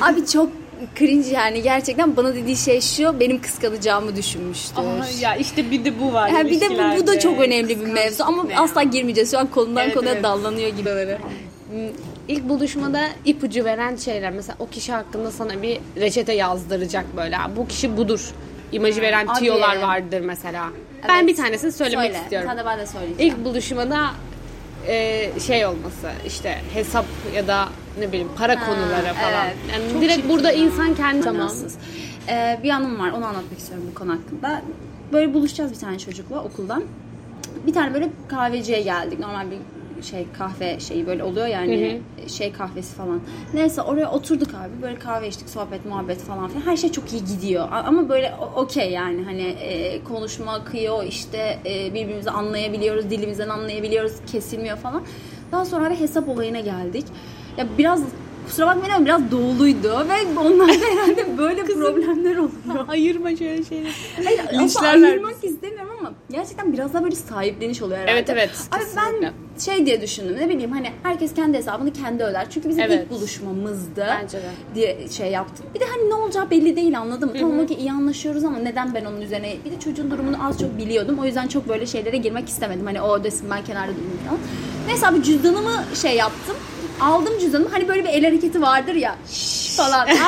Abi 0.00 0.26
çok 0.26 0.48
cringe 0.98 1.28
yani 1.28 1.62
gerçekten 1.62 2.16
bana 2.16 2.34
dediği 2.34 2.56
şey 2.56 2.80
şu 2.80 3.20
benim 3.20 3.40
kıskanacağımı 3.42 4.16
düşünmüştür. 4.16 4.76
Aha, 4.76 5.06
ya 5.20 5.36
işte 5.36 5.70
bir 5.70 5.84
de 5.84 6.00
bu 6.00 6.12
var. 6.12 6.30
Ha, 6.30 6.44
bir 6.44 6.60
de 6.60 6.70
bu, 6.70 7.02
bu 7.02 7.06
da 7.06 7.18
çok 7.18 7.40
önemli 7.40 7.80
bir 7.80 7.86
mevzu 7.86 8.24
ama 8.24 8.52
ya? 8.52 8.60
asla 8.60 8.82
girmeyeceğiz. 8.82 9.30
Şu 9.30 9.38
an 9.38 9.46
konudan 9.46 9.84
Evet, 9.84 9.94
konuya 9.94 10.12
evet. 10.12 10.22
dallanıyor 10.22 10.68
gibi. 10.68 10.90
İlk 12.28 12.48
buluşmada 12.48 13.00
ipucu 13.24 13.64
veren 13.64 13.96
şeyler 13.96 14.30
mesela 14.32 14.56
o 14.58 14.68
kişi 14.68 14.92
hakkında 14.92 15.30
sana 15.30 15.62
bir 15.62 15.80
reçete 15.96 16.32
yazdıracak 16.32 17.16
böyle. 17.16 17.36
Bu 17.56 17.68
kişi 17.68 17.96
budur. 17.96 18.30
İmajı 18.72 19.02
veren 19.02 19.26
Abi. 19.26 19.38
tiyolar 19.38 19.80
vardır 19.82 20.20
mesela. 20.20 20.66
Ben 21.08 21.18
Evet. 21.18 21.28
bir 21.28 21.36
tanesini 21.36 21.72
söylemek 21.72 22.06
Söyle. 22.06 22.22
istiyorum. 22.22 22.48
Hadi 22.52 22.66
ben 22.66 22.78
de 22.78 22.86
söyleyeceğim. 22.86 23.34
İlk 23.36 23.44
buluşmada 23.44 24.10
e, 24.88 25.30
şey 25.46 25.66
olması 25.66 26.10
işte 26.26 26.58
hesap 26.74 27.04
ya 27.34 27.46
da 27.48 27.68
ne 27.98 28.08
bileyim 28.08 28.28
para 28.38 28.66
konuları 28.66 29.14
falan. 29.14 29.46
evet. 29.46 29.56
Yani 29.72 29.92
Çok 29.92 30.02
direkt 30.02 30.28
burada 30.28 30.52
ya. 30.52 30.58
insan 30.64 30.94
kendi 30.94 31.20
tamam. 31.24 31.50
Ee, 32.28 32.60
bir 32.62 32.70
anım 32.70 32.98
var 32.98 33.10
onu 33.10 33.26
anlatmak 33.26 33.58
istiyorum 33.58 33.86
bu 33.90 33.94
konu 33.94 34.12
hakkında. 34.12 34.62
Böyle 35.12 35.34
buluşacağız 35.34 35.72
bir 35.72 35.78
tane 35.78 35.98
çocukla 35.98 36.42
okuldan. 36.44 36.84
Bir 37.66 37.72
tane 37.72 37.94
böyle 37.94 38.08
kahveciye 38.28 38.80
geldik. 38.82 39.18
Normal 39.18 39.50
bir 39.50 39.56
şey 40.02 40.26
kahve 40.38 40.80
şeyi 40.80 41.06
böyle 41.06 41.24
oluyor 41.24 41.46
yani 41.46 42.00
şey 42.26 42.52
kahvesi 42.52 42.94
falan. 42.94 43.20
Neyse 43.54 43.82
oraya 43.82 44.10
oturduk 44.10 44.48
abi 44.54 44.82
böyle 44.82 44.98
kahve 44.98 45.28
içtik 45.28 45.48
sohbet 45.48 45.86
muhabbet 45.86 46.18
falan 46.18 46.48
filan. 46.48 46.66
Her 46.66 46.76
şey 46.76 46.92
çok 46.92 47.12
iyi 47.12 47.24
gidiyor 47.24 47.68
ama 47.70 48.08
böyle 48.08 48.34
okey 48.56 48.90
yani 48.90 49.24
hani 49.24 49.42
e, 49.42 50.04
konuşma 50.04 50.52
akıyor 50.52 51.04
işte 51.04 51.58
e, 51.66 51.94
birbirimizi 51.94 52.30
anlayabiliyoruz 52.30 53.10
dilimizden 53.10 53.48
anlayabiliyoruz 53.48 54.12
kesilmiyor 54.32 54.76
falan. 54.76 55.02
Daha 55.52 55.64
sonra 55.64 55.90
hesap 55.90 56.28
olayına 56.28 56.60
geldik. 56.60 57.04
Ya 57.58 57.66
biraz 57.78 58.02
kusura 58.50 58.66
bakmayın 58.66 58.94
ama 58.94 59.04
biraz 59.04 59.30
doğuluydu 59.30 59.88
ve 60.08 60.40
onlarda 60.40 60.72
herhalde 60.72 61.38
böyle 61.38 61.64
problemler 61.64 62.36
oluyor. 62.36 62.50
Ayırma 62.88 63.36
şöyle 63.36 63.64
şeyleri. 63.64 63.92
Hayır 64.24 64.40
asla 64.64 64.86
ayırmak 64.86 65.34
istemiyorum 65.42 65.90
ama 66.00 66.12
gerçekten 66.30 66.72
biraz 66.72 66.94
daha 66.94 67.04
böyle 67.04 67.16
sahipleniş 67.16 67.82
oluyor 67.82 67.98
herhalde. 67.98 68.12
Evet, 68.18 68.30
evet, 68.30 68.50
Abi 68.72 68.82
ben 68.96 69.32
şey 69.64 69.86
diye 69.86 70.00
düşündüm 70.00 70.36
ne 70.40 70.48
bileyim 70.48 70.72
hani 70.72 70.90
herkes 71.02 71.34
kendi 71.34 71.58
hesabını 71.58 71.92
kendi 71.92 72.24
öder. 72.24 72.46
Çünkü 72.50 72.68
bizim 72.68 72.84
Evet. 72.84 73.02
ilk 73.04 73.10
buluşmamızdı 73.10 74.06
Bence 74.22 74.38
de. 74.38 74.50
diye 74.74 75.08
şey 75.08 75.30
yaptım. 75.30 75.66
Bir 75.74 75.80
de 75.80 75.84
hani 75.84 76.10
ne 76.10 76.14
olacağı 76.14 76.50
belli 76.50 76.76
değil 76.76 76.98
anladın 76.98 77.28
mı? 77.28 77.34
Tamam 77.40 77.58
okey 77.58 77.76
iyi 77.76 77.92
anlaşıyoruz 77.92 78.44
ama 78.44 78.58
neden 78.58 78.94
ben 78.94 79.04
onun 79.04 79.20
üzerine 79.20 79.56
bir 79.64 79.70
de 79.70 79.80
çocuğun 79.80 80.10
durumunu 80.10 80.46
az 80.46 80.60
çok 80.60 80.78
biliyordum. 80.78 81.18
O 81.18 81.24
yüzden 81.24 81.48
çok 81.48 81.68
böyle 81.68 81.86
şeylere 81.86 82.16
girmek 82.16 82.48
istemedim. 82.48 82.86
Hani 82.86 83.00
o 83.00 83.18
ödesin 83.18 83.50
ben 83.50 83.64
kenarda 83.64 83.92
durayım 83.92 84.18
falan. 84.26 84.40
Neyse 84.88 85.06
abi 85.06 85.22
cüzdanımı 85.22 85.84
şey 86.02 86.16
yaptım. 86.16 86.56
Aldım 87.00 87.38
cüzdanımı 87.38 87.68
hani 87.68 87.88
böyle 87.88 88.04
bir 88.04 88.08
el 88.08 88.24
hareketi 88.24 88.62
vardır 88.62 88.94
ya 88.94 89.16
şşş 89.30 89.76
falan. 89.76 90.08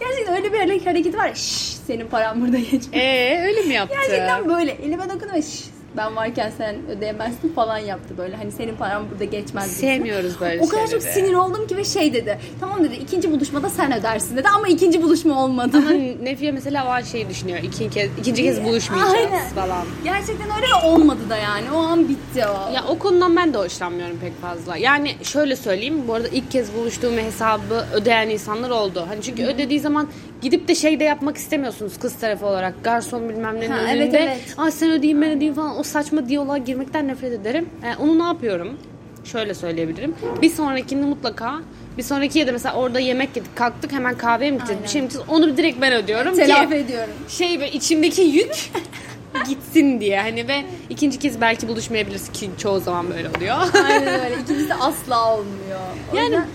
Gerçekten 0.00 0.36
öyle 0.36 0.52
bir 0.52 0.58
el 0.60 0.84
hareketi 0.84 1.18
var 1.18 1.26
ya 1.28 1.34
şşş 1.34 1.68
senin 1.86 2.06
paran 2.08 2.40
burada 2.40 2.58
geçmiyor. 2.58 3.04
Ee 3.04 3.42
öyle 3.46 3.62
mi 3.62 3.74
yaptı? 3.74 3.94
Gerçekten 4.00 4.48
böyle 4.48 4.70
elime 4.72 5.04
dokundu 5.08 5.32
ve 5.34 5.42
"Şş, 5.42 5.64
ben 5.98 6.16
varken 6.16 6.52
sen 6.58 6.76
ödeyemezsin 6.88 7.52
falan 7.52 7.78
yaptı 7.78 8.14
böyle. 8.18 8.36
Hani 8.36 8.52
senin 8.52 8.76
paran 8.76 9.10
burada 9.10 9.24
geçmez. 9.24 9.70
Sevmiyoruz 9.70 10.40
böyle 10.40 10.62
O 10.62 10.68
kadar 10.68 10.86
çok 10.86 11.02
sinir 11.02 11.34
oldum 11.34 11.66
ki 11.66 11.76
ve 11.76 11.84
şey 11.84 12.12
dedi. 12.14 12.38
Tamam 12.60 12.84
dedi 12.84 12.94
ikinci 12.94 13.30
buluşmada 13.32 13.70
sen 13.70 13.92
ödersin 13.98 14.36
dedi 14.36 14.48
ama 14.48 14.68
ikinci 14.68 15.02
buluşma 15.02 15.44
olmadı. 15.44 15.76
Ama 15.76 15.90
Nefiye 16.22 16.52
mesela 16.52 16.86
o 16.86 16.88
an 16.88 17.00
şey 17.00 17.28
düşünüyor. 17.28 17.58
İkinci 17.58 17.90
kez, 17.90 18.10
ikinci 18.18 18.42
kez 18.42 18.64
buluşmayacağız 18.64 19.14
Aynen. 19.14 19.48
falan. 19.48 19.84
Gerçekten 20.04 20.48
öyle 20.56 20.86
olmadı 20.86 21.20
da 21.30 21.36
yani. 21.36 21.66
O 21.74 21.78
an 21.78 22.08
bitti 22.08 22.44
o. 22.46 22.72
Ya 22.74 22.84
o 22.88 22.98
konudan 22.98 23.36
ben 23.36 23.54
de 23.54 23.58
hoşlanmıyorum 23.58 24.18
pek 24.18 24.40
fazla. 24.42 24.76
Yani 24.76 25.14
şöyle 25.22 25.56
söyleyeyim. 25.56 26.02
Bu 26.08 26.14
arada 26.14 26.28
ilk 26.28 26.50
kez 26.50 26.74
buluştuğum 26.74 27.16
hesabı 27.18 27.86
ödeyen 27.92 28.28
insanlar 28.28 28.70
oldu. 28.70 29.04
Hani 29.08 29.22
çünkü 29.22 29.44
ödediği 29.44 29.80
zaman 29.80 30.08
gidip 30.42 30.68
de 30.68 30.74
şey 30.74 31.00
de 31.00 31.04
yapmak 31.04 31.36
istemiyorsunuz 31.36 31.98
kız 31.98 32.14
tarafı 32.16 32.46
olarak. 32.46 32.84
Garson 32.84 33.28
bilmem 33.28 33.56
nenin 33.60 33.70
Ha, 33.70 33.78
önünde. 33.78 33.92
evet, 33.96 34.14
evet. 34.14 34.54
Aa 34.58 34.70
sen 34.70 34.90
ödeyeyim 34.90 35.22
ben 35.22 35.30
ödeyeyim 35.30 35.54
falan. 35.54 35.78
O 35.78 35.82
saçma 35.82 36.28
diyaloğa 36.28 36.58
girmekten 36.58 37.08
nefret 37.08 37.32
ederim. 37.32 37.68
E, 37.84 37.96
onu 38.02 38.18
ne 38.18 38.22
yapıyorum? 38.22 38.78
Şöyle 39.24 39.54
söyleyebilirim. 39.54 40.14
Bir 40.42 40.50
sonrakinde 40.50 41.06
mutlaka 41.06 41.54
bir 41.98 42.02
sonraki 42.02 42.46
de 42.46 42.52
mesela 42.52 42.74
orada 42.74 43.00
yemek 43.00 43.36
yedik 43.36 43.56
kalktık 43.56 43.92
hemen 43.92 44.14
kahveye 44.18 44.50
mi 44.50 44.56
gideceğiz 44.58 44.82
bir 44.82 44.88
şey 44.88 45.02
mi 45.02 45.08
gideceğiz 45.08 45.28
onu 45.30 45.56
direkt 45.56 45.80
ben 45.80 45.92
ödüyorum 45.92 46.36
Telafi 46.36 46.74
ediyorum. 46.74 47.14
şey 47.28 47.60
ve 47.60 47.70
içimdeki 47.72 48.22
yük 48.22 48.70
gitsin 49.48 50.00
diye 50.00 50.20
hani 50.20 50.48
ve 50.48 50.62
ikinci 50.90 51.18
kez 51.18 51.40
belki 51.40 51.68
buluşmayabiliriz 51.68 52.32
ki 52.32 52.50
çoğu 52.58 52.80
zaman 52.80 53.10
böyle 53.10 53.28
oluyor. 53.36 53.56
Aynen 53.88 54.20
öyle. 54.24 54.34
İkincisi 54.42 54.74
asla 54.74 55.34
olmuyor. 55.34 55.80
O 56.12 56.16
Yani 56.16 56.24
yüzden- 56.26 56.46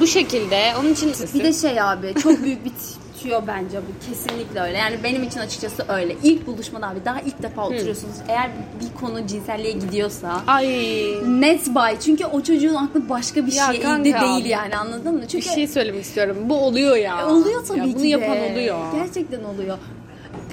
bu 0.00 0.06
şekilde 0.06 0.72
onun 0.80 0.92
için 0.92 1.12
Bir 1.34 1.44
de 1.44 1.52
şey 1.52 1.80
abi 1.82 2.14
çok 2.22 2.42
büyük 2.44 2.64
bir 2.64 2.70
tüyo 3.22 3.40
bence 3.46 3.78
bu 3.78 4.06
kesinlikle 4.08 4.60
öyle. 4.60 4.78
Yani 4.78 4.96
benim 5.04 5.22
için 5.22 5.40
açıkçası 5.40 5.84
öyle. 5.88 6.16
İlk 6.22 6.46
buluşmada 6.46 6.88
abi 6.88 7.04
daha 7.04 7.20
ilk 7.20 7.42
defa 7.42 7.62
oturuyorsunuz. 7.66 8.16
Eğer 8.28 8.50
bir 8.80 9.00
konu 9.00 9.26
cinselliğe 9.26 9.72
gidiyorsa 9.72 10.42
ay 10.46 10.66
net 11.26 11.66
by. 11.66 12.00
Çünkü 12.04 12.26
o 12.26 12.42
çocuğun 12.42 12.74
aklı 12.74 13.08
başka 13.08 13.46
bir 13.46 13.50
şeyde 13.50 13.80
kanka. 13.80 14.04
değil 14.04 14.44
yani 14.44 14.76
anladın 14.76 15.14
mı? 15.14 15.22
bir 15.22 15.28
Çünkü 15.28 15.48
şey 15.48 15.68
söylemek 15.68 16.04
istiyorum. 16.04 16.36
Bu 16.40 16.54
oluyor 16.54 16.96
ya. 16.96 17.20
E, 17.20 17.24
oluyor 17.24 17.66
tabii 17.66 17.78
ya, 17.78 17.84
ki 17.84 17.94
Bunu 17.94 18.02
de. 18.04 18.08
yapan 18.08 18.52
oluyor. 18.52 18.78
Gerçekten 18.92 19.44
oluyor. 19.44 19.78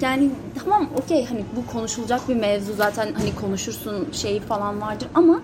Yani 0.00 0.30
tamam 0.64 0.88
okey 1.02 1.26
hani 1.26 1.44
bu 1.56 1.72
konuşulacak 1.72 2.28
bir 2.28 2.34
mevzu 2.34 2.72
zaten 2.72 3.08
hani 3.14 3.34
konuşursun 3.34 4.08
şeyi 4.12 4.40
falan 4.40 4.80
vardır 4.80 5.08
ama 5.14 5.40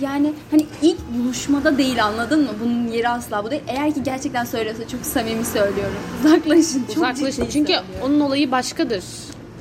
yani 0.00 0.32
hani 0.50 0.66
ilk 0.82 0.98
buluşmada 1.18 1.78
değil 1.78 2.04
anladın 2.04 2.42
mı? 2.42 2.50
Bunun 2.64 2.88
yeri 2.88 3.08
asla 3.08 3.44
bu 3.44 3.50
değil. 3.50 3.62
Eğer 3.68 3.94
ki 3.94 4.02
gerçekten 4.02 4.44
söylüyorsa 4.44 4.88
çok 4.88 5.00
samimi 5.06 5.44
söylüyorum. 5.44 5.96
Uzaklaşın. 6.24 6.84
Çok 6.86 6.96
Uzaklaşın. 6.96 7.46
Çünkü 7.52 7.72
onun 8.02 8.20
olayı 8.20 8.50
başkadır. 8.50 9.04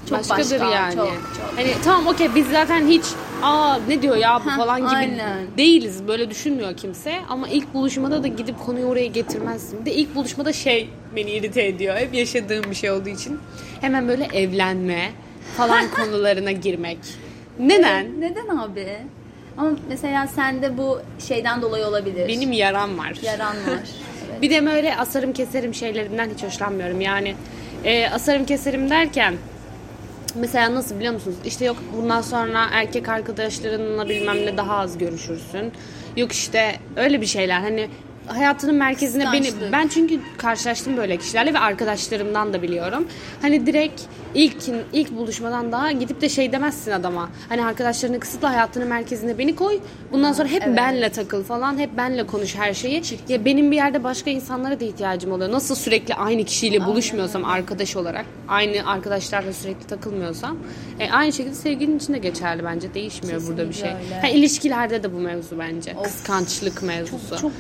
Çok 0.10 0.20
başkadır 0.20 0.60
başka, 0.60 0.76
yani. 0.76 0.96
çok, 0.96 1.08
çok. 1.08 1.58
Hani 1.58 1.74
tamam 1.84 2.08
okey 2.08 2.36
biz 2.36 2.48
zaten 2.52 2.88
hiç 2.88 3.04
aa 3.44 3.80
ne 3.88 4.02
diyor 4.02 4.16
ya 4.16 4.42
bu 4.46 4.50
falan 4.50 4.80
gibi 4.80 4.90
aynen. 4.90 5.40
değiliz. 5.58 6.08
Böyle 6.08 6.30
düşünmüyor 6.30 6.78
kimse. 6.78 7.16
Ama 7.30 7.48
ilk 7.48 7.74
buluşmada 7.74 8.24
da 8.24 8.28
gidip 8.28 8.60
konuyu 8.60 8.86
oraya 8.86 9.08
getirmezsin. 9.08 9.80
Bir 9.82 9.86
de 9.86 9.94
ilk 9.94 10.16
buluşmada 10.16 10.54
şey 10.54 10.90
beni 11.16 11.32
irite 11.32 11.66
ediyor. 11.66 11.96
Hep 11.96 12.14
yaşadığım 12.14 12.64
bir 12.70 12.76
şey 12.76 12.92
olduğu 12.92 13.10
için. 13.10 13.40
Hemen 13.82 14.08
böyle 14.08 14.28
evlenme 14.34 15.12
falan 15.58 15.92
konularına 15.96 16.52
girmek. 16.52 16.98
Neden? 17.60 18.22
Neden 18.22 18.48
abi? 18.48 18.88
Ama 19.58 19.72
mesela 19.90 20.28
sende 20.28 20.78
bu 20.78 21.00
şeyden 21.28 21.62
dolayı 21.62 21.86
olabilir. 21.86 22.28
Benim 22.28 22.52
yaram 22.52 22.98
var. 22.98 23.18
yaran 23.24 23.56
var. 23.56 23.80
Evet. 24.32 24.42
Bir 24.42 24.50
de 24.50 24.66
böyle 24.66 24.98
asarım 24.98 25.34
keserim 25.34 25.74
şeylerinden 25.74 26.30
hiç 26.36 26.44
hoşlanmıyorum. 26.44 27.02
Yani 27.02 27.36
e, 27.84 28.10
asarım 28.10 28.46
keserim 28.46 28.90
derken 28.90 29.34
mesela 30.36 30.76
nasıl 30.76 30.96
biliyor 30.96 31.14
musunuz? 31.14 31.38
İşte 31.46 31.66
yok 31.66 31.78
bundan 31.98 32.22
sonra 32.22 32.68
erkek 32.72 33.10
arkadaşlarınla 33.10 34.10
bilmem 34.10 34.46
ne 34.46 34.58
daha 34.58 34.78
az 34.78 34.98
görüşürsün. 34.98 35.72
Yok 36.18 36.32
işte 36.32 36.76
öyle 36.96 37.22
bir 37.22 37.26
şeyler 37.26 37.60
hani 37.60 37.90
hayatının 38.30 38.76
merkezine 38.76 39.26
beni 39.34 39.48
ben 39.72 39.88
çünkü 39.88 40.20
karşılaştım 40.38 40.98
böyle 40.98 41.18
kişilerle 41.18 41.54
ve 41.54 41.60
arkadaşlarımdan 41.60 42.54
da 42.54 42.62
biliyorum. 42.62 43.08
Hani 43.42 43.66
direkt 43.66 44.02
ilk 44.36 44.56
ilk 44.94 45.12
buluşmadan 45.12 45.72
daha 45.72 45.92
gidip 45.92 46.22
de 46.22 46.30
şey 46.30 46.52
demezsin 46.52 46.92
adama. 46.92 47.30
Hani 47.50 47.66
arkadaşlarını 47.66 48.20
kısıtla 48.20 48.50
hayatının 48.50 48.88
merkezine 48.88 49.38
beni 49.38 49.56
koy. 49.56 49.80
Bundan 50.12 50.34
sonra 50.34 50.48
hep 50.48 50.64
Evet. 50.66 50.78
benle 50.78 51.10
takıl 51.10 51.44
falan. 51.44 51.80
Hep 51.80 51.98
benle 51.98 52.28
konuş 52.28 52.56
her 52.56 52.74
şeyi. 52.74 53.02
Ya 53.30 53.46
benim 53.46 53.72
bir 53.72 53.76
yerde 53.76 54.04
başka 54.04 54.30
insanlara 54.30 54.80
da 54.80 54.86
ihtiyacım 54.86 55.32
oluyor. 55.32 55.52
Nasıl 55.52 55.76
sürekli 55.76 56.16
aynı 56.16 56.44
kişiyle 56.44 56.86
buluşmuyorsam 56.86 57.46
arkadaş 57.46 57.96
olarak, 57.96 58.26
aynı 58.48 58.90
arkadaşlarla 58.90 59.54
sürekli 59.54 59.88
takılmıyorsam, 59.88 60.58
e, 61.00 61.12
aynı 61.12 61.34
şekilde 61.34 61.56
sevgilinin 61.56 61.98
için 61.98 62.14
de 62.14 62.18
geçerli 62.18 62.64
bence. 62.64 62.94
Değişmiyor 62.94 63.42
burada 63.48 63.70
bir 63.70 63.74
şey. 63.74 63.84
Kesinlikle 63.84 64.16
öyle. 64.16 64.22
Ha, 64.22 64.28
ilişkilerde 64.28 65.04
de 65.04 65.14
bu 65.14 65.20
mevzu 65.20 65.60
bence. 65.60 65.96
Kıskançlık 66.04 66.84
mevzusu. 66.84 67.38
Çok, 67.42 67.52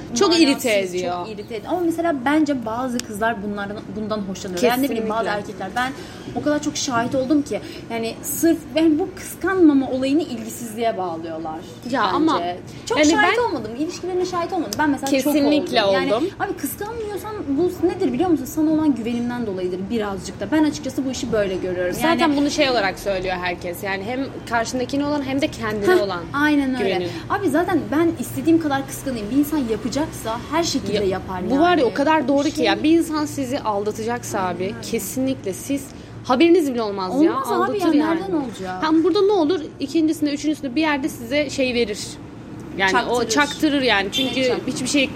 manasız, 0.47 0.58
irite 0.67 0.79
ediyor. 0.79 1.13
Çok 1.25 1.29
irite 1.29 1.55
ediyor. 1.55 1.71
Ama 1.73 1.81
mesela 1.81 2.15
bence 2.25 2.65
bazı 2.65 2.97
kızlar 2.97 3.43
bunlardan 3.43 3.77
bundan 3.95 4.19
hoşlanıyor. 4.19 4.61
Yani 4.61 4.83
ne 4.83 4.89
bileyim 4.89 5.09
bazı 5.09 5.23
Kesinlikle. 5.25 5.53
erkekler. 5.53 5.69
Ben 5.75 5.91
o 6.35 6.43
kadar 6.43 6.61
çok 6.61 6.77
şahit 6.77 7.15
oldum 7.15 7.41
ki 7.41 7.61
yani 7.91 8.15
sırf 8.21 8.57
yani 8.75 8.99
bu 8.99 9.09
kıskanmama 9.15 9.89
olayını 9.89 10.21
ilgisizliğe 10.21 10.97
bağlıyorlar. 10.97 11.55
Ya 11.55 11.61
bence. 11.85 11.99
ama 11.99 12.41
çok 12.85 12.97
yani 12.97 13.11
şahit 13.11 13.37
ben- 13.37 13.43
olmadım. 13.43 13.71
İlişkilerine 13.79 14.25
şahit 14.25 14.53
olmadım. 14.53 14.71
Ben 14.79 14.89
mesela 14.89 15.11
Kesinlikle 15.11 15.79
çok 15.79 15.87
oldum. 15.89 15.93
Yani 16.01 16.13
oldum. 16.13 16.29
abi 16.39 16.53
kıskanmıyorsan 16.53 17.35
bu 17.49 17.87
nedir 17.87 18.13
biliyor 18.13 18.29
musun? 18.29 18.45
Sana 18.45 18.71
olan 18.71 18.95
güvenimden 18.95 19.45
dolayıdır 19.45 19.79
birazcık 19.89 20.39
da. 20.39 20.47
Ben 20.51 20.63
açıkçası 20.63 21.05
bu 21.05 21.11
işi 21.11 21.31
böyle 21.31 21.55
görüyorum. 21.55 21.93
Zaten 21.93 22.17
yani, 22.17 22.37
bunu 22.37 22.49
şey 22.51 22.69
olarak 22.69 22.99
söylüyor 22.99 23.35
herkes. 23.41 23.83
Yani 23.83 24.03
hem 24.03 24.25
karşındakine 24.49 25.05
olan 25.05 25.21
hem 25.21 25.41
de 25.41 25.47
kendine 25.47 25.95
Heh, 25.95 26.01
olan. 26.01 26.23
Aynen 26.33 26.75
öyle. 26.75 26.83
güvenin. 26.89 27.09
Abi 27.29 27.49
zaten 27.49 27.79
ben 27.91 28.11
istediğim 28.19 28.59
kadar 28.61 28.87
kıskanayım. 28.87 29.27
Bir 29.31 29.35
insan 29.37 29.57
yapacaksa 29.57 30.39
her 30.51 30.63
şekilde 30.63 30.93
Ya, 30.93 31.03
yapar 31.03 31.41
Bu 31.49 31.53
yani. 31.53 31.61
var 31.61 31.77
ya 31.77 31.85
o 31.85 31.93
kadar 31.93 32.27
doğru 32.27 32.43
ki 32.43 32.55
Şey- 32.55 32.65
ya 32.65 32.83
bir 32.83 32.97
insan 32.97 33.25
sizi 33.25 33.59
aldatacaksa 33.59 34.39
abi 34.39 34.75
kesinlikle 34.81 35.53
siz 35.53 35.85
haberiniz 36.23 36.73
bile 36.73 36.81
olmaz, 36.81 37.21
ya. 37.21 37.31
Olmaz 37.31 37.47
abi 37.51 37.55
Aldatır 37.55 37.93
ya, 37.93 38.03
yani. 38.05 38.19
nereden 38.21 38.33
olacak? 38.35 38.83
Hem 38.83 39.03
burada 39.03 39.21
ne 39.21 39.31
olur? 39.31 39.59
İkincisinde, 39.79 40.33
üçüncüsünde 40.33 40.75
bir 40.75 40.81
yerde 40.81 41.09
size 41.09 41.49
şey 41.49 41.73
verir. 41.73 41.99
Yani 42.77 42.91
o 43.09 43.19
Çaktırır. 43.19 43.29
çaktırır 43.29 43.81
yani. 43.81 44.07
Çünkü 44.11 44.43
çaktırır. 44.47 44.67
hiçbir 44.73 44.87
şey 44.87 45.09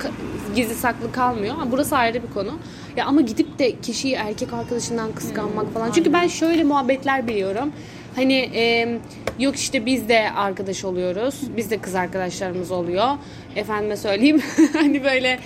gizli 0.55 0.75
saklı 0.75 1.11
kalmıyor. 1.11 1.55
Ha, 1.55 1.63
burası 1.71 1.97
ayrı 1.97 2.23
bir 2.23 2.33
konu. 2.33 2.49
Ya 2.97 3.05
ama 3.05 3.21
gidip 3.21 3.59
de 3.59 3.79
kişiyi 3.79 4.13
erkek 4.13 4.53
arkadaşından 4.53 5.11
kıskanmak 5.11 5.65
Hmm, 5.65 5.73
falan. 5.73 5.91
Çünkü 5.91 6.13
ben 6.13 6.27
şöyle 6.27 6.63
muhabbetler 6.63 7.27
biliyorum. 7.27 7.71
Hani 8.15 8.33
e, 8.55 8.87
yok 9.39 9.55
işte 9.55 9.85
biz 9.85 10.09
de 10.09 10.31
arkadaş 10.35 10.85
oluyoruz. 10.85 11.35
Biz 11.57 11.71
de 11.71 11.77
kız 11.77 11.95
arkadaşlarımız 11.95 12.71
oluyor. 12.71 13.07
Efendime 13.55 13.97
söyleyeyim. 13.97 14.41
hani 14.73 15.03
böyle 15.03 15.39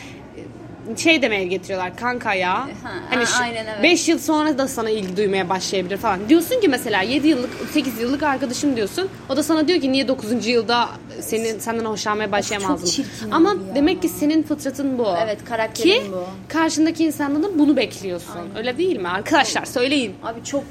şey 0.98 1.22
demeye 1.22 1.44
getiriyorlar 1.46 1.96
kanka 1.98 2.34
ya. 2.34 2.68
hani 3.10 3.24
a- 3.24 3.42
aynen, 3.42 3.66
evet. 3.66 3.84
5 3.84 4.10
yıl 4.10 4.20
sonra 4.20 4.58
da 4.58 4.68
sana 4.68 4.90
ilgi 4.90 5.18
duymaya 5.18 5.50
başlayabilir 5.50 5.98
falan. 5.98 6.30
Diyorsun 6.30 6.62
ki 6.62 6.68
mesela 6.68 7.02
7 7.02 7.28
yıllık 7.28 7.50
8 7.74 8.00
yıllık 8.00 8.24
arkadaşım 8.24 8.76
diyorsun. 8.76 9.10
O 9.30 9.38
da 9.38 9.44
sana 9.44 9.68
diyor 9.68 9.82
ki 9.82 9.92
niye 9.92 10.08
9. 10.08 10.48
yılda 10.48 10.90
senin 11.22 11.60
senden 11.60 11.86
hoşlanmaya 11.86 12.32
başlayamaz 12.32 12.68
çok 12.70 12.82
mı? 12.82 12.88
çirkin 12.88 13.32
Ama 13.32 13.50
ya. 13.50 13.76
demek 13.76 14.02
ki 14.02 14.10
senin 14.10 14.44
fıtratın 14.44 14.98
bu. 14.98 15.08
Evet, 15.24 15.46
karakterin 15.46 15.90
ki, 15.90 16.02
bu. 16.12 16.24
karşındaki 16.48 17.06
insandan 17.06 17.44
da 17.44 17.60
bunu 17.60 17.78
bekliyorsun. 17.78 18.42
Öyle 18.58 18.78
değil 18.78 19.00
mi? 19.00 19.08
Arkadaşlar 19.10 19.66
söyleyin. 19.66 20.14
Abi 20.24 20.44
çok 20.44 20.64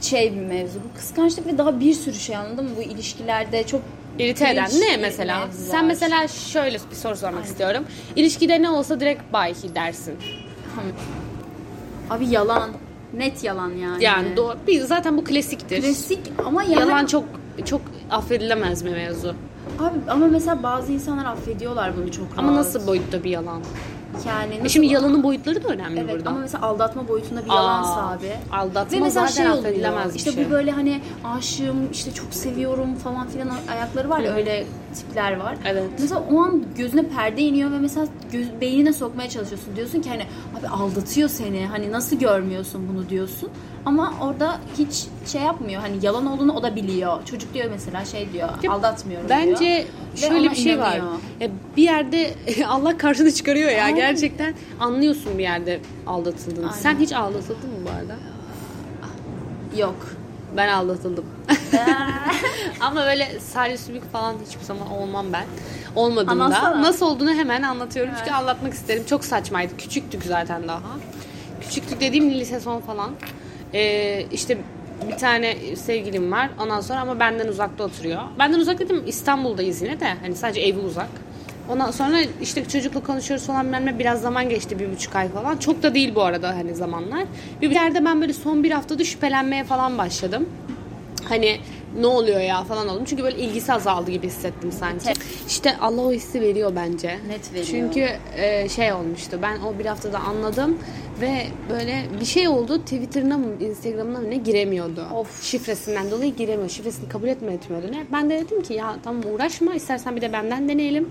şey 0.00 0.32
bir 0.32 0.40
mevzu. 0.40 0.78
Bu 0.78 0.98
kıskançlık 0.98 1.46
ve 1.46 1.58
daha 1.58 1.80
bir 1.80 1.94
sürü 1.94 2.14
şey 2.14 2.36
anladın 2.36 2.64
mı? 2.64 2.70
Bu 2.76 2.82
ilişkilerde 2.82 3.66
çok 3.66 3.80
İrite 4.18 4.50
eden 4.50 4.70
ne 4.80 4.96
mesela? 4.96 5.40
mevzular. 5.46 5.70
Sen 5.70 5.84
mesela 5.84 6.28
şöyle 6.28 6.78
bir 6.90 6.96
soru 6.96 7.16
sormak 7.16 7.44
istiyorum. 7.44 7.84
İlişkide 8.16 8.62
ne 8.62 8.70
olsa 8.70 9.00
direkt 9.00 9.32
bay 9.32 9.54
dersin. 9.74 10.14
Abi 12.10 12.26
yalan. 12.28 12.70
Net 13.14 13.44
yalan 13.44 13.70
yani. 13.70 14.04
Yani 14.04 14.36
doğru. 14.36 14.56
Bir, 14.66 14.80
zaten 14.80 15.16
bu 15.16 15.24
klasiktir. 15.24 15.82
Klasik 15.82 16.18
ama 16.46 16.62
yani 16.62 16.74
Yalan 16.80 17.06
çok 17.06 17.24
çok 17.64 17.80
affedilemez 18.10 18.84
bir 18.84 18.90
mevzu. 18.90 19.34
Abi 19.78 19.98
ama 20.10 20.26
mesela 20.26 20.62
bazı 20.62 20.92
insanlar 20.92 21.24
affediyorlar 21.24 21.96
bunu 21.96 22.12
çok 22.12 22.26
Ama 22.36 22.48
rahat. 22.48 22.58
nasıl 22.64 22.86
boyutta 22.86 23.24
bir 23.24 23.30
yalan? 23.30 23.62
Yani 24.26 24.60
E 24.64 24.68
şimdi 24.68 24.86
yalanın 24.86 25.22
boyutları 25.22 25.64
da 25.64 25.68
önemli 25.68 26.00
Evet 26.00 26.14
burada. 26.14 26.30
ama 26.30 26.38
mesela 26.38 26.66
aldatma 26.66 27.08
boyutunda 27.08 27.44
bir 27.44 27.50
yalansa 27.50 27.90
Aa, 27.90 28.12
abi. 28.12 28.32
aldatma 28.52 28.98
Ve 28.98 29.02
mesela 29.02 29.26
zaten 29.26 29.42
şey 29.42 29.52
oluyor. 29.52 30.08
bir 30.10 30.14
işte 30.14 30.32
şey. 30.32 30.46
bu 30.46 30.50
böyle 30.50 30.70
hani 30.70 31.00
aşığım 31.24 31.92
işte 31.92 32.12
çok 32.14 32.34
seviyorum 32.34 32.94
falan 32.94 33.28
filan 33.28 33.50
ayakları 33.72 34.10
var 34.10 34.20
ya 34.20 34.34
öyle 34.34 34.64
tipler 34.94 35.36
var. 35.36 35.56
Evet. 35.66 35.84
Mesela 36.00 36.22
o 36.32 36.38
an 36.42 36.62
gözüne 36.76 37.02
perde 37.08 37.42
iniyor 37.42 37.70
ve 37.70 37.78
mesela 37.78 38.06
göz, 38.32 38.46
beynine 38.60 38.92
sokmaya 38.92 39.28
çalışıyorsun. 39.28 39.76
Diyorsun 39.76 40.00
ki 40.02 40.08
hani 40.08 40.22
abi 40.60 40.68
aldatıyor 40.68 41.28
seni. 41.28 41.66
Hani 41.66 41.92
nasıl 41.92 42.16
görmüyorsun 42.18 42.88
bunu 42.92 43.08
diyorsun. 43.08 43.50
Ama 43.86 44.12
orada 44.22 44.58
hiç 44.78 45.06
şey 45.26 45.42
yapmıyor. 45.42 45.80
Hani 45.82 45.96
yalan 46.02 46.26
olduğunu 46.26 46.52
o 46.52 46.62
da 46.62 46.76
biliyor. 46.76 47.24
Çocuk 47.24 47.54
diyor 47.54 47.66
mesela 47.70 48.04
şey 48.04 48.32
diyor. 48.32 48.48
Ya, 48.62 48.72
aldatmıyorum 48.72 49.28
diyor. 49.28 49.40
Bence 49.40 49.86
şöyle 50.16 50.50
bir 50.50 50.56
şey 50.56 50.78
var. 50.78 50.96
inanıyor. 50.96 51.18
Ya 51.40 51.48
bir 51.76 51.82
yerde 51.82 52.30
Allah 52.68 52.98
karşını 52.98 53.32
çıkarıyor 53.32 53.70
ya 53.70 53.84
Aynen. 53.84 53.97
Gerçekten 54.00 54.54
anlıyorsun 54.80 55.38
bir 55.38 55.42
yerde 55.42 55.80
aldatıldığını. 56.06 56.66
Aynen. 56.66 56.78
Sen 56.80 56.98
hiç 56.98 57.12
aldatıldın 57.12 57.70
mı 57.70 57.76
bu 57.84 57.90
arada? 57.90 58.16
Yok. 59.76 59.96
Ben 60.56 60.68
aldatıldım. 60.68 61.24
Ama 62.80 63.04
böyle 63.04 63.40
salih 63.40 63.78
sülük 63.78 64.12
falan 64.12 64.34
hiçbir 64.46 64.64
zaman 64.64 64.90
olmam 64.90 65.26
ben. 65.32 65.44
Olmadım 65.96 66.38
da. 66.38 66.44
Anlatsana. 66.44 66.82
Nasıl 66.82 67.06
olduğunu 67.06 67.34
hemen 67.34 67.62
anlatıyorum 67.62 68.14
çünkü 68.18 68.30
anlatmak 68.30 68.72
isterim. 68.74 69.04
Çok 69.06 69.24
saçmaydı. 69.24 69.76
Küçüktük 69.76 70.22
zaten 70.24 70.68
daha. 70.68 70.80
Küçüktük 71.60 72.00
dediğim 72.00 72.30
lise 72.30 72.60
son 72.60 72.80
falan. 72.80 73.10
Ee, 73.74 74.26
işte 74.32 74.58
bir 75.10 75.16
tane 75.16 75.76
sevgilim 75.76 76.32
var. 76.32 76.50
Ondan 76.62 76.80
sonra 76.80 77.00
ama 77.00 77.20
benden 77.20 77.48
uzakta 77.48 77.84
oturuyor. 77.84 78.22
Benden 78.38 78.58
uzak 78.60 78.78
dedim 78.78 79.02
İstanbul'dayız 79.06 79.82
yine 79.82 80.00
de. 80.00 80.14
Hani 80.22 80.34
sadece 80.34 80.60
evi 80.60 80.78
uzak. 80.78 81.08
Ondan 81.68 81.90
sonra 81.90 82.16
işte 82.42 82.64
çocukla 82.68 83.00
konuşuyoruz 83.00 83.46
falan 83.46 83.66
bilmem 83.66 83.86
ne. 83.86 83.98
Biraz 83.98 84.20
zaman 84.20 84.48
geçti 84.48 84.78
bir 84.78 84.92
buçuk 84.92 85.16
ay 85.16 85.28
falan. 85.28 85.56
Çok 85.56 85.82
da 85.82 85.94
değil 85.94 86.14
bu 86.14 86.22
arada 86.22 86.48
hani 86.48 86.74
zamanlar. 86.74 87.24
Bir 87.62 87.70
yerde 87.70 88.04
ben 88.04 88.20
böyle 88.20 88.32
son 88.32 88.64
bir 88.64 88.70
haftada 88.70 89.04
şüphelenmeye 89.04 89.64
falan 89.64 89.98
başladım 89.98 90.48
hani 91.28 91.60
ne 92.00 92.06
oluyor 92.06 92.40
ya 92.40 92.64
falan 92.64 92.88
oldum. 92.88 93.04
Çünkü 93.04 93.22
böyle 93.22 93.38
ilgisi 93.38 93.72
azaldı 93.72 94.10
gibi 94.10 94.26
hissettim 94.26 94.72
sanki. 94.72 95.12
İşte 95.48 95.76
Allah 95.80 96.00
o 96.00 96.12
hissi 96.12 96.40
veriyor 96.40 96.72
bence. 96.76 97.18
Net 97.28 97.52
veriyor. 97.52 97.66
Çünkü 97.66 98.08
e, 98.36 98.68
şey 98.68 98.92
olmuştu. 98.92 99.38
Ben 99.42 99.60
o 99.60 99.78
bir 99.78 99.86
haftada 99.86 100.18
anladım 100.18 100.78
ve 101.20 101.46
böyle 101.70 102.04
bir 102.20 102.24
şey 102.24 102.48
oldu. 102.48 102.78
Twitter'ına 102.78 103.38
mı 103.38 103.46
Instagram'ına 103.60 104.18
mı 104.20 104.30
ne 104.30 104.36
giremiyordu. 104.36 105.06
Of. 105.14 105.42
Şifresinden 105.42 106.10
dolayı 106.10 106.36
giremiyor. 106.36 106.68
Şifresini 106.68 107.08
kabul 107.08 107.28
etme 107.28 107.52
etmiyordu 107.52 107.86
ne. 107.92 108.06
Ben 108.12 108.30
de 108.30 108.44
dedim 108.44 108.62
ki 108.62 108.74
ya 108.74 108.96
tamam 109.04 109.22
uğraşma. 109.34 109.74
istersen 109.74 110.16
bir 110.16 110.20
de 110.20 110.32
benden 110.32 110.68
deneyelim. 110.68 111.08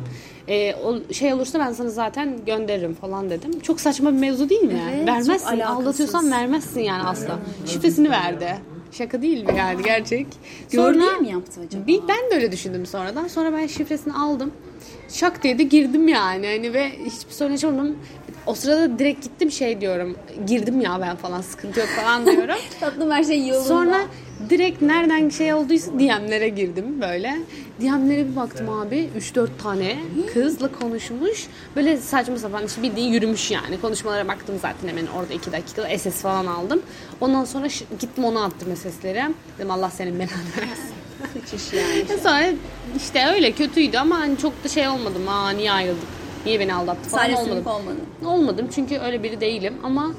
E, 0.48 0.76
o 0.76 1.14
şey 1.14 1.34
olursa 1.34 1.60
ben 1.60 1.72
sana 1.72 1.90
zaten 1.90 2.46
gönderirim 2.46 2.94
falan 2.94 3.30
dedim. 3.30 3.60
Çok 3.60 3.82
saçma 3.82 4.14
bir 4.14 4.20
mevzu 4.20 4.50
değil 4.50 4.62
mi? 4.62 4.82
Evet, 4.96 5.08
vermezsin. 5.08 5.60
Aldatıyorsan 5.60 6.32
vermezsin 6.32 6.82
yani 6.82 7.04
asla. 7.04 7.40
Şifresini 7.66 8.10
verdi. 8.10 8.58
Şaka 8.92 9.22
değil 9.22 9.44
mi 9.44 9.54
yani 9.58 9.84
gerçek? 9.84 10.28
Gördüğü 10.72 11.22
mi 11.22 11.30
yaptı 11.30 11.62
acaba? 11.68 11.88
Bir, 11.88 12.02
ben 12.08 12.32
de 12.32 12.36
öyle 12.36 12.52
düşündüm 12.52 12.86
sonradan. 12.86 13.28
Sonra 13.28 13.54
ben 13.54 13.68
şifresini 13.68 14.14
aldım. 14.14 14.52
Şak 15.10 15.44
dedi 15.44 15.70
girdim 15.70 16.08
yani. 16.08 16.48
Hani 16.48 16.74
ve 16.74 16.90
hiçbir 16.90 17.34
sorun 17.34 17.52
yaşamadım. 17.52 17.98
O 18.48 18.56
sırada 18.56 19.00
direkt 19.00 19.24
gittim 19.24 19.52
şey 19.52 19.82
diyorum. 19.82 20.16
Girdim 20.48 20.82
ya 20.82 20.98
ben 21.02 21.16
falan 21.16 21.42
sıkıntı 21.42 21.80
yok 21.80 21.90
falan 21.90 22.26
diyorum. 22.26 22.56
Tatlım 22.80 23.12
her 23.12 23.24
şey 23.24 23.48
yolunda. 23.48 23.68
Sonra 23.68 23.98
direkt 24.50 24.82
nereden 24.82 25.30
şey 25.30 25.54
olduysa 25.54 25.92
DM'lere 25.92 26.50
girdim 26.50 27.02
böyle. 27.02 27.38
DM'lere 27.82 28.30
bir 28.32 28.36
baktım 28.36 28.70
abi 28.70 29.10
3-4 29.20 29.48
tane 29.64 29.96
kızla 30.34 30.72
konuşmuş. 30.72 31.48
Böyle 31.76 31.98
saçma 31.98 32.38
sapan 32.38 32.66
işte 32.66 32.84
bildiğin 32.84 33.12
yürümüş 33.14 33.52
yani. 33.52 33.82
Konuşmalara 33.82 34.28
baktım 34.28 34.56
zaten 34.62 34.88
hemen 34.88 35.06
orada 35.08 35.34
2 35.34 35.52
dakikada 35.52 35.98
SS 35.98 36.22
falan 36.22 36.46
aldım. 36.46 36.82
Ondan 37.22 37.46
sonra 37.46 37.70
ş- 37.70 37.86
gittim 38.00 38.26
ona 38.26 38.44
attım 38.46 38.76
SS'leri. 38.76 39.24
Dedim 39.58 39.72
Allah 39.72 39.90
senin 39.90 40.14
belanı 40.16 40.32
versin. 40.58 40.94
Kaçış 41.34 41.74
yani. 41.74 42.20
Sonra 42.24 42.44
işte 42.98 43.26
öyle 43.34 43.52
kötüydü 43.52 43.98
ama 43.98 44.20
hani 44.20 44.38
çok 44.38 44.64
da 44.64 44.68
şey 44.68 44.88
olmadım. 44.88 45.28
Aa 45.30 45.50
niye 45.50 45.72
ayrıldık? 45.72 46.08
Niye 46.46 46.60
beni 46.60 46.74
aldattı 46.74 47.10
falan 47.10 47.22
Sadece 47.22 47.38
olmadım. 47.38 47.54
sülük 47.56 47.68
olmadı. 47.68 47.96
Olmadım 48.26 48.68
çünkü 48.76 48.98
öyle 49.00 49.24
biri 49.24 49.42
değilim 49.42 49.74
ama 49.84 50.12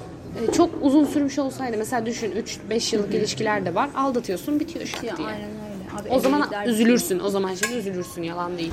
e, 0.49 0.53
çok 0.53 0.71
uzun 0.83 1.05
sürmüş 1.05 1.39
olsaydı 1.39 1.77
mesela 1.79 2.07
düşün 2.07 2.33
3-5 2.71 2.97
yıllık 2.97 3.15
ilişkiler 3.15 3.65
de 3.67 3.75
var 3.75 3.91
aldatıyorsun 3.97 4.61
bitiyor 4.61 4.87
şak 4.87 5.05
Ya, 5.05 5.17
diye. 5.17 5.29
aynen 5.29 5.41
öyle. 5.51 6.03
Abi 6.03 6.09
o 6.11 6.21
zaman 6.21 6.41
evlilikler 6.41 6.67
üzülürsün. 6.67 7.19
O 7.21 7.31
zaman 7.31 7.55
şimdi 7.55 7.75
üzülürsün. 7.75 8.23
Yalan 8.23 8.59
değil. 8.59 8.73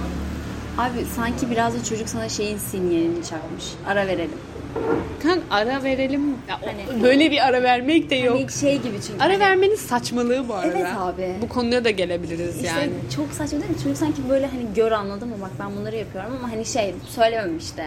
Abi 0.77 1.05
sanki 1.15 1.51
biraz 1.51 1.73
da 1.79 1.83
çocuk 1.83 2.09
sana 2.09 2.29
şeyin 2.29 2.57
sinyalini 2.57 3.23
çakmış. 3.29 3.65
Ara 3.87 4.07
verelim. 4.07 4.37
Kan 5.23 5.39
ara 5.51 5.83
verelim. 5.83 6.29
Ya, 6.49 6.59
o- 6.63 6.67
Hani- 6.91 7.03
böyle 7.03 7.31
bir 7.31 7.45
ara 7.47 7.63
vermek 7.63 8.09
de 8.09 8.15
yok. 8.15 8.35
Hani 8.39 8.51
şey 8.51 8.77
gibi 8.77 8.95
çünkü. 9.07 9.23
Ara 9.23 9.33
hani- 9.33 9.39
vermenin 9.39 9.75
saçmalığı 9.75 10.47
bu 10.47 10.53
arada. 10.53 10.77
Evet 10.77 10.87
abi. 10.97 11.35
Bu 11.41 11.49
konuya 11.49 11.83
da 11.85 11.89
gelebiliriz 11.89 12.55
İşte 12.55 12.67
yani. 12.67 12.91
çok 13.15 13.31
saçma 13.31 13.59
değil 13.59 13.71
mi? 13.71 13.77
Çocuk 13.83 13.97
sanki 13.97 14.29
böyle 14.29 14.45
hani 14.47 14.73
gör 14.75 14.91
anladın 14.91 15.27
mı? 15.29 15.35
Bak 15.41 15.51
ben 15.59 15.75
bunları 15.75 15.95
yapıyorum 15.95 16.31
ama 16.39 16.51
hani 16.51 16.65
şey 16.65 16.95
söylemem 17.09 17.57
işte. 17.57 17.85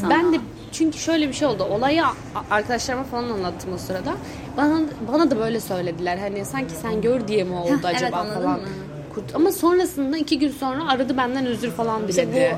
sana. 0.00 0.10
Ben 0.10 0.32
de 0.32 0.36
çünkü 0.72 0.98
şöyle 0.98 1.28
bir 1.28 1.32
şey 1.32 1.48
oldu. 1.48 1.64
Olayı 1.64 2.04
a- 2.04 2.14
arkadaşlarıma 2.50 3.04
falan 3.04 3.24
anlattım 3.30 3.72
o 3.74 3.78
sırada. 3.78 4.14
Bana 4.56 4.80
bana 5.12 5.30
da 5.30 5.38
böyle 5.38 5.60
söylediler. 5.60 6.18
Hani 6.18 6.44
sanki 6.44 6.74
sen 6.74 7.00
gör 7.02 7.28
diye 7.28 7.44
mi 7.44 7.54
oldu 7.54 7.68
Heh, 7.70 7.90
evet, 7.90 8.02
acaba 8.02 8.16
anladın 8.16 8.42
falan. 8.42 8.60
mı? 8.60 8.66
Kurt- 9.14 9.34
Ama 9.34 9.52
sonrasında 9.52 10.18
iki 10.18 10.38
gün 10.38 10.50
sonra 10.50 10.88
aradı 10.92 11.16
benden 11.16 11.46
özür 11.46 11.70
falan 11.70 11.98
diledi. 12.02 12.10
İşte 12.10 12.28
bu 12.32 12.36
e, 12.36 12.56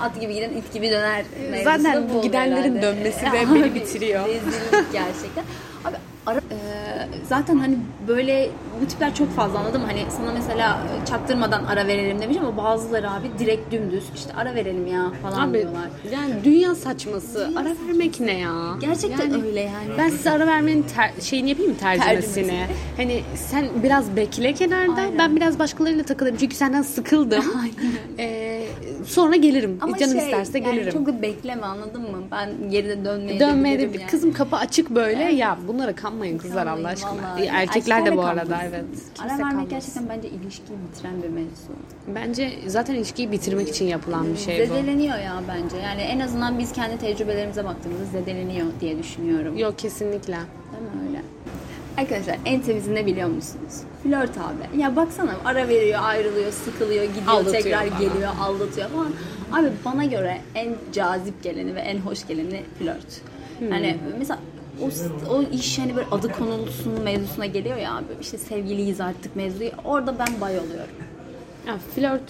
at 0.00 0.20
gibi 0.20 0.34
giden 0.34 0.50
it 0.50 0.72
gibi 0.72 0.90
döner. 0.90 1.24
Zaten 1.64 2.04
bu 2.14 2.22
gidenlerin 2.22 2.82
dönmesi 2.82 3.20
de 3.32 3.32
beni 3.32 3.74
bitiriyor. 3.74 4.24
Rezillik 4.28 4.92
gerçekten. 4.92 5.44
Abi 5.84 5.96
ara, 6.26 6.38
e, 6.38 6.56
zaten 7.28 7.56
hani 7.58 7.78
böyle 8.08 8.50
bu 8.82 8.86
tipler 8.86 9.14
çok 9.14 9.30
fazla 9.36 9.58
anladın 9.58 9.80
mı? 9.80 9.86
Hani 9.86 10.04
sana 10.16 10.32
mesela 10.32 10.78
çaktırmadan 11.08 11.64
ara 11.64 11.86
verelim 11.86 12.20
demiş 12.20 12.36
ama 12.40 12.56
bazıları 12.56 13.10
abi 13.10 13.26
direkt 13.38 13.72
dümdüz 13.72 14.04
işte 14.14 14.32
ara 14.36 14.54
verelim 14.54 14.86
ya 14.86 15.10
falan 15.22 15.48
Abi 15.48 15.58
diyorlar. 15.58 15.88
yani 16.12 16.34
dünya 16.44 16.74
saçması. 16.74 17.50
ara 17.56 17.68
vermek 17.88 18.20
ne 18.20 18.38
ya? 18.38 18.52
Gerçekten 18.80 19.30
Yani 19.30 19.44
öyle 19.46 19.60
yani. 19.60 19.98
Ben 19.98 20.08
size 20.08 20.30
ara 20.30 20.46
vermenin 20.46 20.82
ter- 20.96 21.12
şeyini 21.22 21.48
yapayım 21.50 21.72
mı 21.72 21.78
tercümesini? 21.78 22.34
Tercümesini. 22.46 22.66
Hani 22.96 23.22
sen 23.50 23.66
biraz 23.82 24.16
bekle 24.16 24.52
kenarda. 24.52 24.92
Aynen. 25.00 25.18
Ben 25.18 25.36
biraz 25.36 25.58
başkalarıyla 25.58 26.04
takılayım. 26.04 26.38
Çünkü 26.40 26.56
senden 26.56 26.82
sıkıldım. 26.82 27.44
Ee, 27.64 27.86
sonra 29.04 29.36
gelirim. 29.36 29.78
Ama 29.80 29.98
Canım 29.98 30.18
şey, 30.18 30.24
isterse 30.24 30.58
yani 30.58 30.74
gelirim. 30.74 30.92
çok 30.92 31.06
da 31.06 31.22
bekleme 31.22 31.66
anladın 31.66 32.02
mı? 32.02 32.18
Ben 32.30 32.70
geride 32.70 33.04
dönmeye 33.04 33.40
Dönmeye 33.40 33.78
de 33.78 33.92
de 33.92 33.98
yani. 33.98 34.10
Kızım 34.10 34.32
kapı 34.32 34.56
açık 34.56 34.90
böyle. 34.90 35.22
Ya 35.22 35.58
bunlara 35.68 35.94
kanmayın 35.94 36.38
kızlar 36.38 36.64
Kanmayın 36.64 36.84
Allah 36.84 36.92
aşkına. 36.92 37.12
vallahi. 37.12 37.44
Erkekler 37.46 38.06
de 38.06 38.16
bu 38.16 38.22
arada 38.22 38.58
evet. 38.68 38.84
Kimse 39.14 39.34
Ara 39.34 39.38
vermek 39.42 39.70
gerçekten 39.70 40.08
bence 40.08 40.28
ilişkiyi 40.28 40.76
bitiren 40.88 41.22
bir 41.22 41.28
mevzu. 41.28 41.72
Bence 42.14 42.52
zaten 42.66 42.94
ilişkiyi 42.94 43.32
bitirmek 43.32 43.68
için 43.68 43.84
yapılan 43.84 44.32
bir 44.32 44.38
şey 44.38 44.60
bu. 44.60 44.74
Zedeleniyor 44.74 45.18
ya 45.18 45.42
bence. 45.48 45.76
Yani 45.76 46.00
en 46.00 46.20
azından 46.20 46.58
biz 46.58 46.72
kendi 46.72 46.98
tecrübelerimize 46.98 47.64
baktığımızda 47.64 48.04
zedeleniyor 48.04 48.66
diye 48.80 48.98
düşünüyorum. 48.98 49.58
Yok 49.58 49.78
kesinlikle. 49.78 50.34
Değil 50.36 50.82
mi 50.82 51.08
öyle? 51.08 51.22
Arkadaşlar 51.98 52.36
en 52.44 52.60
temizi 52.60 52.94
ne 52.94 53.06
biliyor 53.06 53.28
musunuz? 53.28 53.74
Flört 54.02 54.30
abi. 54.38 54.80
Ya 54.80 54.96
baksana 54.96 55.36
ara 55.44 55.68
veriyor, 55.68 56.00
ayrılıyor, 56.02 56.52
sıkılıyor, 56.52 57.04
gidiyor, 57.04 57.26
Aldatıyor 57.28 57.62
tekrar 57.62 57.86
falan. 57.88 58.00
geliyor, 58.00 58.30
aldatıyor 58.40 58.88
falan. 58.88 59.12
Abi 59.52 59.72
bana 59.84 60.04
göre 60.04 60.38
en 60.54 60.74
cazip 60.92 61.42
geleni 61.42 61.74
ve 61.74 61.80
en 61.80 61.98
hoş 61.98 62.26
geleni 62.26 62.62
flört. 62.78 63.20
Hmm. 63.58 63.72
Yani 63.72 63.96
mesela 64.18 64.38
o, 64.82 64.86
o 65.34 65.42
iş 65.42 65.78
hani 65.78 65.96
böyle 65.96 66.06
adı 66.10 66.32
konulsun 66.32 67.00
mevzusuna 67.04 67.46
geliyor 67.46 67.76
ya 67.76 67.92
abi 67.96 68.04
işte 68.20 68.38
sevgiliyiz 68.38 69.00
artık 69.00 69.36
mevzuyu 69.36 69.70
orada 69.84 70.18
ben 70.18 70.40
bay 70.40 70.58
oluyorum. 70.58 70.94
Ya 71.66 71.78
flört 71.94 72.22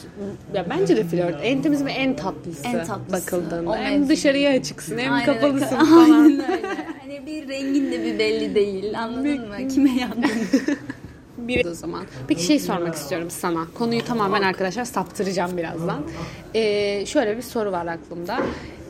ya 0.54 0.66
bence 0.71 0.97
de 0.97 1.04
flört 1.04 1.37
en 1.42 1.62
temiz 1.62 1.85
ve 1.85 1.90
en 1.92 2.16
tatlısı, 2.16 2.66
En 2.68 2.85
tatlısı. 2.87 3.12
bakıldığında. 3.26 3.71
O 3.71 3.76
hem 3.76 3.92
mevzu. 3.94 4.09
dışarıya 4.09 4.50
açıksın 4.50 4.99
hem 4.99 5.12
Aynen 5.12 5.26
kapalısın 5.26 5.76
öyle. 5.80 5.85
falan. 5.85 6.11
Aynen 6.11 6.52
öyle. 6.52 6.87
Hani 7.04 7.26
bir 7.26 7.49
rengin 7.49 7.92
de 7.92 8.04
bir 8.04 8.18
belli 8.18 8.54
değil 8.54 9.00
anladın 9.00 9.49
mı? 9.49 9.68
Kime 9.68 9.90
yandın? 9.90 10.30
Bir 11.38 11.66
o 11.66 11.75
zaman. 11.75 12.04
Peki 12.28 12.42
şey 12.42 12.58
sormak 12.58 12.94
istiyorum 12.94 13.30
sana. 13.30 13.66
Konuyu 13.75 14.04
tamamen 14.04 14.42
arkadaşlar 14.42 14.84
saptıracağım 14.84 15.56
birazdan. 15.56 16.02
Ee, 16.54 17.06
şöyle 17.06 17.37
bir 17.37 17.42
soru 17.42 17.73
var 17.73 17.87
aklımda. 17.87 18.40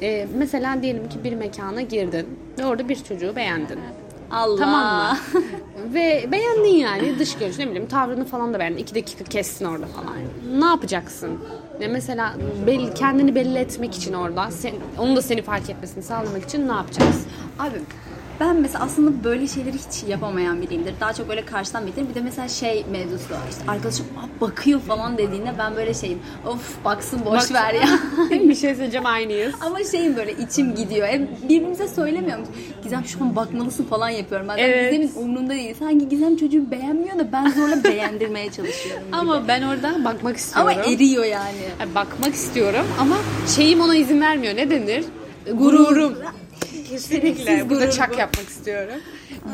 Ee, 0.03 0.29
mesela 0.37 0.83
diyelim 0.83 1.09
ki 1.09 1.25
bir 1.25 1.33
mekana 1.35 1.81
girdin 1.81 2.27
ve 2.59 2.67
orada 2.67 2.89
bir 2.89 3.05
çocuğu 3.05 3.37
beğendin. 3.37 3.79
Allah. 4.31 4.59
Tamam 4.59 4.97
mı? 4.97 5.19
ve 5.95 6.29
beğendin 6.33 6.77
yani 6.77 7.19
dış 7.19 7.37
görünüş 7.39 7.59
ne 7.59 7.67
bileyim 7.67 7.89
tavrını 7.89 8.25
falan 8.25 8.55
da 8.55 8.59
beğendin. 8.59 8.79
İki 8.79 8.95
dakika 8.95 9.25
kestin 9.25 9.65
orada 9.65 9.87
falan. 9.87 10.15
Ne 10.61 10.67
yapacaksın? 10.67 11.39
Ya 11.81 11.89
mesela 11.89 12.35
belli, 12.67 12.95
kendini 12.95 13.35
belli 13.35 13.59
etmek 13.59 13.95
için 13.95 14.13
orada, 14.13 14.51
sen, 14.51 14.73
onun 14.99 15.17
da 15.17 15.23
seni 15.23 15.43
fark 15.43 15.71
etmesini 15.71 16.03
sağlamak 16.03 16.45
için 16.45 16.69
ne 16.69 16.73
yapacaksın? 16.73 17.27
Abi 17.59 17.77
ben 18.41 18.57
mesela 18.57 18.85
aslında 18.85 19.25
böyle 19.25 19.47
şeyleri 19.49 19.75
hiç 19.77 20.09
yapamayan 20.09 20.63
biriyimdir. 20.63 20.95
Daha 21.01 21.13
çok 21.13 21.29
böyle 21.29 21.45
karşıdan 21.47 21.87
bilirim. 21.87 22.07
Bir 22.11 22.15
de 22.15 22.21
mesela 22.21 22.49
şey 22.49 22.85
mevzusu 22.93 23.35
var. 23.35 23.41
İşte 23.51 23.63
arkadaşım 23.71 24.07
"Aa, 24.19 24.41
bakıyor 24.41 24.81
falan 24.81 25.19
dediğinde 25.19 25.53
ben 25.59 25.77
böyle 25.77 25.95
şeyim. 25.95 26.19
Of 26.47 26.85
baksın 26.85 27.21
boş 27.25 27.43
Bak- 27.43 27.53
ver 27.55 27.75
ya. 27.75 27.89
bir 28.49 28.55
şey 28.55 28.75
söyleyeceğim 28.75 29.07
aynıyız. 29.07 29.55
Ama 29.61 29.85
şeyim 29.85 30.17
böyle 30.17 30.33
içim 30.33 30.75
gidiyor. 30.75 31.09
Hem 31.09 31.29
birbirimize 31.43 31.89
söylemiyormuş. 31.89 32.49
Gizem 32.83 33.05
şu 33.05 33.25
an 33.25 33.37
bakmalısın 33.37 33.85
falan 33.85 34.09
yapıyorum. 34.09 34.47
Ben 34.49 34.57
Evet. 34.59 34.93
Gizem'in 34.93 35.25
umrunda 35.29 35.53
değil. 35.53 35.75
Sanki 35.79 36.09
Gizem 36.09 36.37
çocuğu 36.37 36.71
beğenmiyor 36.71 37.19
da 37.19 37.33
ben 37.33 37.51
zorla 37.51 37.85
beğendirmeye 37.85 38.53
çalışıyorum. 38.53 39.03
gibi. 39.07 39.17
Ama 39.17 39.49
ben 39.49 39.63
orada 39.63 40.05
bakmak 40.05 40.37
istiyorum. 40.37 40.73
Ama 40.77 40.83
eriyor 40.93 41.25
yani. 41.25 41.57
Yani 41.81 41.95
bakmak 41.95 42.35
istiyorum 42.35 42.87
ama 43.01 43.17
şeyim 43.57 43.81
ona 43.81 43.97
izin 43.97 44.21
vermiyor. 44.21 44.57
Ne 44.57 44.71
denir? 44.71 45.05
Gururum. 45.53 46.15
Kesinlikle. 46.89 47.71
Burada 47.71 47.91
çak 47.91 48.19
yapmak 48.19 48.49
istiyorum. 48.49 48.95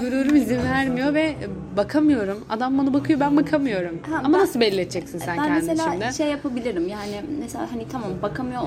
Gururum 0.00 0.36
izin 0.36 0.58
vermiyor 0.58 1.14
ve 1.14 1.34
bakamıyorum. 1.76 2.44
Adam 2.50 2.78
bana 2.78 2.94
bakıyor 2.94 3.20
ben 3.20 3.36
bakamıyorum. 3.36 3.98
Ha, 4.10 4.20
ama 4.24 4.36
ben- 4.36 4.42
nasıl 4.42 4.60
belli 4.60 4.80
edeceksin 4.80 5.18
sen 5.18 5.38
ben 5.38 5.44
kendini 5.44 5.70
mesela 5.70 5.92
şimdi? 5.92 6.14
şey 6.14 6.26
yapabilirim 6.26 6.88
yani 6.88 7.20
mesela 7.40 7.72
hani 7.72 7.88
tamam 7.92 8.10
bakamıyor 8.22 8.62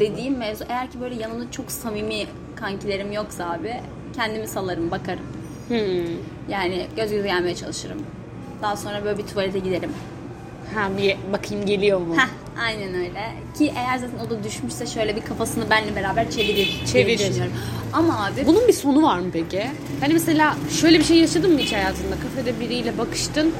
dediğim 0.00 0.36
mevzu 0.36 0.64
eğer 0.68 0.90
ki 0.90 1.00
böyle 1.00 1.14
yanımda 1.14 1.50
çok 1.50 1.70
samimi 1.70 2.26
kankilerim 2.56 3.12
yoksa 3.12 3.50
abi 3.50 3.74
kendimi 4.16 4.48
salarım 4.48 4.90
bakarım. 4.90 5.26
Hmm. 5.68 5.78
Yani 6.48 6.86
göz 6.96 7.10
göze 7.10 7.28
gelmeye 7.28 7.54
çalışırım. 7.54 7.98
Daha 8.62 8.76
sonra 8.76 9.04
böyle 9.04 9.18
bir 9.18 9.26
tuvalete 9.26 9.58
giderim. 9.58 9.90
Ha 10.74 10.90
bir 10.98 11.16
bakayım 11.32 11.66
geliyor 11.66 12.00
mu? 12.00 12.16
Heh, 12.16 12.28
aynen 12.64 12.94
öyle. 12.94 13.32
Ki 13.58 13.72
eğer 13.76 13.98
zaten 13.98 14.26
o 14.26 14.30
da 14.30 14.44
düşmüşse 14.44 14.86
şöyle 14.86 15.16
bir 15.16 15.20
kafasını 15.20 15.70
benimle 15.70 15.96
beraber 15.96 16.30
çevirir. 16.30 16.82
Çevirir. 16.92 17.32
Ama 17.92 18.26
abi 18.26 18.46
Bunun 18.46 18.68
bir 18.68 18.72
sonu 18.72 19.02
var 19.02 19.18
mı 19.18 19.26
peki? 19.32 19.66
Hani 20.00 20.12
mesela 20.12 20.56
şöyle 20.80 20.98
bir 20.98 21.04
şey 21.04 21.18
yaşadın 21.18 21.52
mı 21.52 21.58
hiç 21.58 21.72
hayatında? 21.72 22.14
Kafede 22.22 22.60
biriyle 22.60 22.98
bakıştın. 22.98 23.52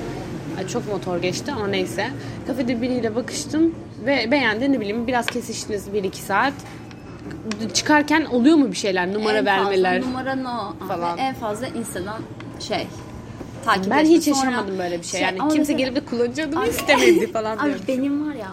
Ay 0.58 0.68
çok 0.68 0.88
motor 0.88 1.18
geçti 1.22 1.52
ama 1.56 1.66
neyse. 1.68 2.10
Kafede 2.46 2.82
biriyle 2.82 3.14
bakıştın 3.14 3.74
ve 4.06 4.30
beğendin 4.30 4.72
ne 4.72 4.80
bileyim 4.80 5.06
biraz 5.06 5.26
kesiştiniz 5.26 5.88
1-2 5.88 6.14
saat. 6.14 6.52
Çıkarken 7.74 8.24
oluyor 8.24 8.56
mu 8.56 8.70
bir 8.70 8.76
şeyler? 8.76 9.14
Numara 9.14 9.38
en 9.38 9.46
vermeler. 9.46 10.02
fazla 10.02 10.10
numara 10.10 10.34
no 10.34 10.74
falan. 10.88 11.00
falan. 11.00 11.18
En 11.18 11.34
fazla 11.34 11.66
Instagram 11.66 12.22
şey 12.60 12.86
takip 13.64 13.90
Ben 13.90 14.04
hiç 14.04 14.28
yaşamadım 14.28 14.78
böyle 14.78 14.98
bir 15.00 15.04
şey. 15.06 15.20
Yani 15.20 15.36
ama 15.40 15.48
kimse 15.50 15.72
mesela- 15.72 15.78
gelip 15.78 15.96
de 15.96 16.04
kullanıcı 16.04 16.42
adımı 16.44 16.62
Abi- 16.62 16.68
istemedi 16.70 17.26
falan 17.32 17.56
Abi 17.58 17.64
diyor. 17.66 17.78
benim 17.88 18.28
var 18.30 18.34
ya 18.34 18.48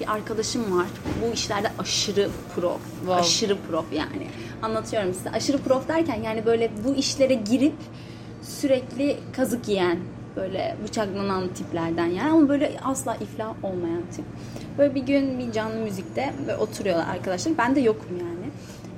bir 0.00 0.12
arkadaşım 0.12 0.78
var. 0.78 0.86
Bu 1.22 1.34
işlerde 1.34 1.70
aşırı 1.78 2.28
pro. 2.54 2.78
Wow. 2.98 3.14
Aşırı 3.14 3.58
prof 3.70 3.92
yani. 3.92 4.26
Anlatıyorum 4.62 5.14
size. 5.14 5.30
Aşırı 5.30 5.58
prof 5.58 5.88
derken 5.88 6.22
yani 6.22 6.46
böyle 6.46 6.70
bu 6.84 6.94
işlere 6.94 7.34
girip 7.34 7.74
sürekli 8.42 9.16
kazık 9.36 9.68
yiyen 9.68 9.98
böyle 10.36 10.76
bıçaklanan 10.84 11.48
tiplerden 11.48 12.06
yani 12.06 12.30
ama 12.30 12.48
böyle 12.48 12.72
asla 12.84 13.16
iflah 13.16 13.64
olmayan 13.64 14.02
tip. 14.16 14.24
Böyle 14.78 14.94
bir 14.94 15.02
gün 15.02 15.38
bir 15.38 15.52
canlı 15.52 15.74
müzikte 15.74 16.34
ve 16.46 16.56
oturuyorlar 16.56 17.06
arkadaşlar. 17.08 17.58
Ben 17.58 17.76
de 17.76 17.80
yokum 17.80 18.18
yani. 18.18 18.50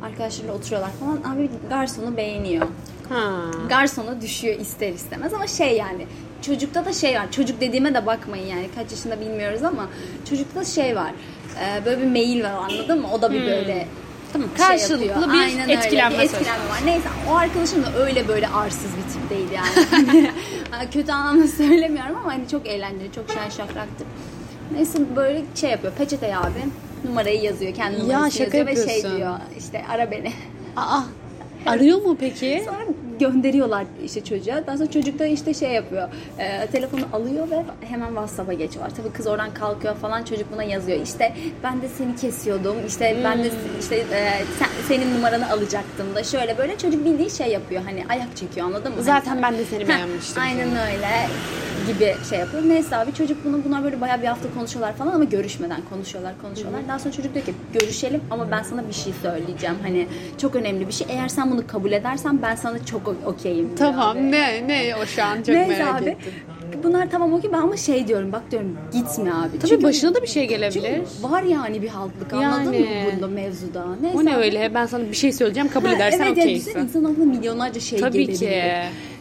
Arkadaşlarıyla 0.02 0.54
oturuyorlar 0.54 0.90
falan. 0.90 1.34
Abi 1.34 1.50
garsonu 1.70 2.16
beğeniyor 2.16 2.66
Ha. 3.08 3.32
garsona 3.68 4.20
düşüyor 4.20 4.60
ister 4.60 4.92
istemez 4.92 5.34
ama 5.34 5.46
şey 5.46 5.76
yani 5.76 6.06
çocukta 6.42 6.84
da 6.84 6.92
şey 6.92 7.14
var 7.14 7.32
çocuk 7.32 7.60
dediğime 7.60 7.94
de 7.94 8.06
bakmayın 8.06 8.46
yani 8.46 8.66
kaç 8.74 8.90
yaşında 8.90 9.20
bilmiyoruz 9.20 9.62
ama 9.62 9.88
çocukta 10.30 10.64
şey 10.64 10.96
var 10.96 11.10
Ee, 11.60 11.84
böyle 11.84 12.00
bir 12.02 12.06
mail 12.06 12.42
var 12.44 12.50
anladın 12.50 13.00
mı 13.00 13.08
o 13.12 13.22
da 13.22 13.32
bir 13.32 13.40
böyle 13.46 13.88
Tamam, 14.32 14.48
şey 14.56 14.66
karşılıklı 14.66 15.04
yapıyor. 15.04 15.32
bir 15.32 15.38
Aynen 15.38 15.60
öyle, 15.60 15.72
etkilenme 15.72 16.18
bir 16.18 16.28
söz 16.28 16.34
etkilenme 16.34 16.68
var. 16.68 16.78
Neyse 16.84 17.08
o 17.30 17.34
arkadaşım 17.34 17.82
da 17.84 17.92
öyle 17.98 18.28
böyle 18.28 18.48
arsız 18.48 18.90
bir 18.96 19.12
tip 19.12 19.30
değil 19.30 19.48
yani. 19.52 20.30
Kötü 20.92 21.12
anlamda 21.12 21.48
söylemiyorum 21.56 22.16
ama 22.16 22.32
hani 22.32 22.48
çok 22.48 22.66
eğlenceli, 22.66 23.12
çok 23.14 23.24
şen 23.30 23.48
şakraktır. 23.50 24.06
Neyse 24.72 24.98
böyle 25.16 25.42
şey 25.54 25.70
yapıyor. 25.70 25.92
Peçete 25.92 26.36
abi 26.36 26.58
numarayı 27.04 27.42
yazıyor. 27.42 27.74
Kendi 27.74 27.96
Ya, 27.98 28.02
numarasını 28.04 28.32
şaka 28.32 28.58
yazıyor 28.58 28.66
ve 28.66 28.74
şey 28.74 28.94
yapıyorsun. 28.96 29.16
diyor 29.18 29.34
işte 29.58 29.84
ara 29.90 30.10
beni. 30.10 30.32
Aa, 30.76 31.00
arıyor 31.66 32.02
mu 32.02 32.16
peki? 32.20 32.62
Sonra 32.64 32.84
gönderiyorlar 33.18 33.84
işte 34.04 34.24
çocuğa. 34.24 34.66
Daha 34.66 34.76
sonra 34.76 34.90
çocuk 34.90 35.18
da 35.18 35.26
işte 35.26 35.54
şey 35.54 35.70
yapıyor. 35.72 36.08
E, 36.38 36.66
telefonu 36.66 37.00
alıyor 37.12 37.50
ve 37.50 37.64
hemen 37.80 38.06
WhatsApp'a 38.08 38.52
geçiyorlar. 38.52 38.92
Tabii 38.96 39.12
kız 39.12 39.26
oradan 39.26 39.54
kalkıyor 39.54 39.94
falan 39.94 40.22
çocuk 40.22 40.52
buna 40.52 40.62
yazıyor. 40.62 41.00
İşte 41.02 41.32
ben 41.62 41.82
de 41.82 41.88
seni 41.88 42.16
kesiyordum. 42.16 42.76
İşte 42.86 43.16
ben 43.24 43.44
de 43.44 43.50
işte 43.80 43.96
e, 43.96 44.32
sen, 44.58 44.68
senin 44.88 45.14
numaranı 45.14 45.50
alacaktım 45.50 46.06
da 46.14 46.24
şöyle 46.24 46.58
böyle 46.58 46.78
çocuk 46.78 47.04
bildiği 47.04 47.30
şey 47.30 47.48
yapıyor. 47.48 47.82
Hani 47.84 48.04
ayak 48.08 48.36
çekiyor 48.36 48.66
anladın 48.66 48.94
mı? 48.96 49.02
Zaten 49.02 49.30
Hani- 49.30 49.42
ben 49.42 49.58
de 49.58 49.64
seni 49.64 49.88
beğenmiştim. 49.88 50.42
Aynen 50.42 50.68
öyle 50.68 51.26
gibi 51.86 52.14
şey 52.30 52.38
yapıyor. 52.38 52.62
Neyse 52.66 52.96
abi 52.96 53.14
çocuk 53.14 53.44
bunu 53.44 53.64
bunlar 53.64 53.84
böyle 53.84 54.00
bayağı 54.00 54.22
bir 54.22 54.26
hafta 54.26 54.48
konuşuyorlar 54.54 54.96
falan 54.96 55.12
ama 55.12 55.24
görüşmeden 55.24 55.80
konuşuyorlar 55.90 56.32
konuşuyorlar. 56.42 56.80
Daha 56.88 56.98
sonra 56.98 57.12
çocuk 57.12 57.34
diyor 57.34 57.44
ki 57.46 57.54
görüşelim 57.80 58.20
ama 58.30 58.50
ben 58.50 58.62
sana 58.62 58.88
bir 58.88 58.92
şey 58.92 59.12
söyleyeceğim. 59.22 59.76
Hani 59.82 60.06
çok 60.38 60.54
önemli 60.56 60.86
bir 60.88 60.92
şey. 60.92 61.06
Eğer 61.10 61.28
sen 61.28 61.50
bunu 61.50 61.66
kabul 61.66 61.92
edersen 61.92 62.42
ben 62.42 62.54
sana 62.54 62.84
çok 62.84 63.05
okeyim. 63.26 63.74
Tamam 63.76 64.16
abi. 64.16 64.30
ne 64.32 64.68
ne 64.68 64.94
o 65.02 65.06
şu 65.06 65.22
an 65.24 65.36
çok 65.36 65.48
Neyse 65.48 65.68
merak 65.68 66.02
abi. 66.02 66.10
ettim. 66.10 66.32
Bunlar 66.84 67.10
tamam 67.10 67.32
okey 67.32 67.52
ben 67.52 67.58
ama 67.58 67.76
şey 67.76 68.08
diyorum 68.08 68.32
bak 68.32 68.42
diyorum 68.50 68.78
gitme 68.92 69.32
abi. 69.32 69.58
Tabii 69.58 69.82
başına 69.82 70.14
da 70.14 70.22
bir 70.22 70.26
şey 70.26 70.42
çünkü 70.42 70.54
gelebilir. 70.54 71.00
var 71.22 71.42
yani 71.42 71.82
bir 71.82 71.88
haltlık 71.88 72.32
anladın 72.32 72.72
Yani. 72.72 72.78
mı 72.78 72.86
bunda 73.16 73.26
mevzuda. 73.26 73.84
Neyse 74.00 74.18
O 74.18 74.24
ne 74.24 74.34
abi. 74.36 74.42
öyle? 74.42 74.74
Ben 74.74 74.86
sana 74.86 75.04
bir 75.04 75.14
şey 75.14 75.32
söyleyeceğim 75.32 75.68
kabul 75.68 75.86
Ha, 75.88 75.94
edersen 75.94 76.18
evet, 76.18 76.36
yani 76.38 76.40
okeysin. 76.40 76.60
düşünsene 76.70 76.82
insan 76.82 77.04
aklına 77.04 77.24
milyonlarca 77.24 77.80
şey 77.80 77.98
Tabii 77.98 78.12
gelebilir. 78.18 78.38
ki. 78.38 78.46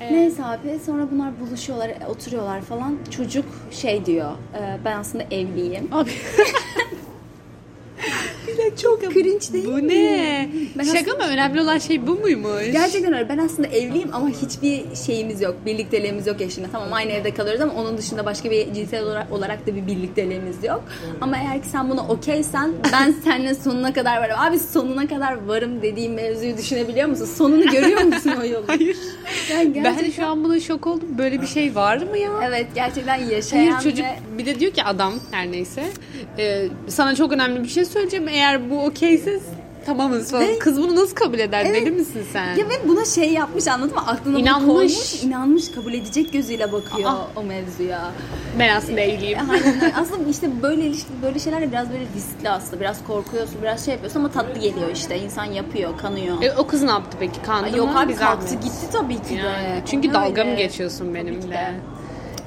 Evet. 0.02 0.12
Neyse 0.12 0.46
abi 0.46 0.80
sonra 0.86 1.08
bunlar 1.12 1.40
buluşuyorlar, 1.40 1.92
oturuyorlar 2.10 2.62
falan. 2.62 2.98
Çocuk 3.12 3.46
şey 3.72 4.06
diyor, 4.06 4.32
e, 4.32 4.78
ben 4.86 4.98
aslında 4.98 5.24
evliyim. 5.32 5.88
Abi 5.92 6.10
Çok 8.82 9.02
cringe 9.14 9.54
değil 9.54 9.66
bu 9.66 9.72
mi? 9.72 9.88
ne? 9.88 10.50
Ben 10.78 10.84
Şaka 10.84 11.00
aslında- 11.00 11.26
mı? 11.26 11.32
Önemli 11.34 11.62
olan 11.62 11.78
şey 11.78 12.08
bu 12.08 12.16
muymuş? 12.16 12.72
Gerçekten 12.72 13.14
öyle. 13.14 13.30
Ben 13.30 13.38
aslında 13.38 13.68
evliyim 13.68 14.10
ama 14.14 14.30
hiçbir 14.30 14.96
şeyimiz 15.06 15.42
yok. 15.42 15.56
Birlikteliğimiz 15.66 16.28
yok 16.28 16.42
eşimle. 16.42 16.68
Tamam 16.72 16.94
aynı 16.94 17.12
evde 17.12 17.34
kalıyoruz 17.34 17.62
ama 17.62 17.74
onun 17.74 17.98
dışında 17.98 18.26
başka 18.26 18.52
bir 18.52 18.74
cinsel 18.74 19.04
olarak, 19.04 19.32
olarak 19.32 19.68
da 19.68 19.76
bir 19.76 19.88
birlikteliğimiz 19.88 20.64
yok. 20.64 20.84
Ama 21.22 21.38
eğer 21.38 21.62
ki 21.64 21.68
sen 21.70 21.90
buna 21.90 22.08
okeysen 22.08 22.72
ben 22.92 23.16
seninle 23.24 23.56
sonuna 23.56 23.94
kadar 23.94 24.18
varım. 24.18 24.36
Abi 24.40 24.60
sonuna 24.60 25.08
kadar 25.08 25.46
varım 25.48 25.82
dediğim 25.82 26.14
mevzuyu 26.14 26.58
düşünebiliyor 26.58 27.08
musun? 27.08 27.26
Sonunu 27.26 27.72
görüyor 27.72 28.02
musun 28.02 28.34
o 28.42 28.46
yolun? 28.46 28.66
Hayır. 28.68 28.98
Yani 29.52 29.76
Ben 29.76 29.84
gerçekten... 29.84 30.12
şu 30.12 30.26
an 30.28 30.44
buna 30.44 30.60
şok 30.60 30.88
oldum. 30.88 31.08
Böyle 31.18 31.42
bir 31.42 31.48
şey 31.48 31.76
var 31.76 31.98
mı 31.98 32.18
ya? 32.18 32.32
Evet 32.48 32.68
gerçekten 32.76 33.16
yaşayan 33.16 33.68
Hayır 33.72 33.80
çocuk 33.92 34.06
ve... 34.06 34.16
bir 34.38 34.46
de 34.46 34.60
diyor 34.60 34.72
ki 34.72 34.84
adam 34.84 35.14
her 35.32 35.52
neyse 35.52 35.84
e, 36.38 36.68
sana 36.88 37.16
çok 37.16 37.32
önemli 37.32 37.64
bir 37.64 37.70
şey 37.70 37.86
söyleyeceğim 37.86 38.28
eğer 38.28 38.70
bu 38.70 38.86
okeyse 38.86 39.40
tamamız 39.86 40.32
falan. 40.32 40.48
Ve- 40.48 40.60
Kız 40.60 40.78
bunu 40.82 40.96
nasıl 40.96 41.16
kabul 41.16 41.40
eder? 41.40 41.66
Evet. 41.66 41.76
Deli 41.82 41.92
misin 41.92 42.24
sen? 42.34 42.56
Ya 42.56 42.70
ve 42.70 42.88
buna 42.88 43.06
şey 43.06 43.34
yapmış 43.34 43.68
anladın 43.68 43.96
mı? 43.96 44.02
Aklına 44.08 44.34
bunu 44.36 44.42
İnanmış. 44.42 44.74
koymuş, 44.76 45.24
inanmış, 45.24 45.72
kabul 45.72 45.94
edecek 45.94 46.34
gözüyle 46.34 46.72
bakıyor 46.72 47.10
Aa. 47.10 47.28
o 47.36 47.44
mevzuya. 47.44 48.12
Ben 48.60 48.76
aslında 48.76 49.02
evliyim. 49.02 49.40
Aynen. 49.52 49.92
Aslında 50.02 50.30
işte 50.30 50.62
böyle 50.62 50.82
ilişki, 50.82 51.10
böyle 51.24 51.40
şeyler 51.40 51.62
de 51.62 51.72
biraz 51.72 51.90
böyle 51.92 52.04
riskli 52.16 52.50
aslında. 52.50 52.80
Biraz 52.80 53.04
korkuyorsun, 53.08 53.56
biraz 53.62 53.86
şey 53.86 53.94
yapıyorsun 53.94 54.20
ama 54.20 54.32
tatlı 54.32 54.60
geliyor 54.62 54.90
işte. 54.94 55.20
İnsan 55.20 55.46
yapıyor, 55.46 55.98
kanıyor. 55.98 56.42
E, 56.42 56.54
o 56.58 56.68
kız 56.68 56.84
ne 56.84 56.92
yaptı 56.92 57.18
peki? 57.20 57.42
Kandı 57.42 57.66
Ay, 57.66 57.76
Yok 57.78 57.94
mı? 57.94 58.00
abi 58.00 58.14
Bir 58.14 58.18
kalktı 58.18 58.56
gitti 58.56 58.86
tabii 58.92 59.16
ki 59.22 59.30
de. 59.30 59.36
Yani, 59.36 59.82
çünkü 59.92 60.14
dalga 60.14 60.42
öyle? 60.42 60.52
mı 60.52 60.58
geçiyorsun 60.58 61.14
benimle? 61.16 61.74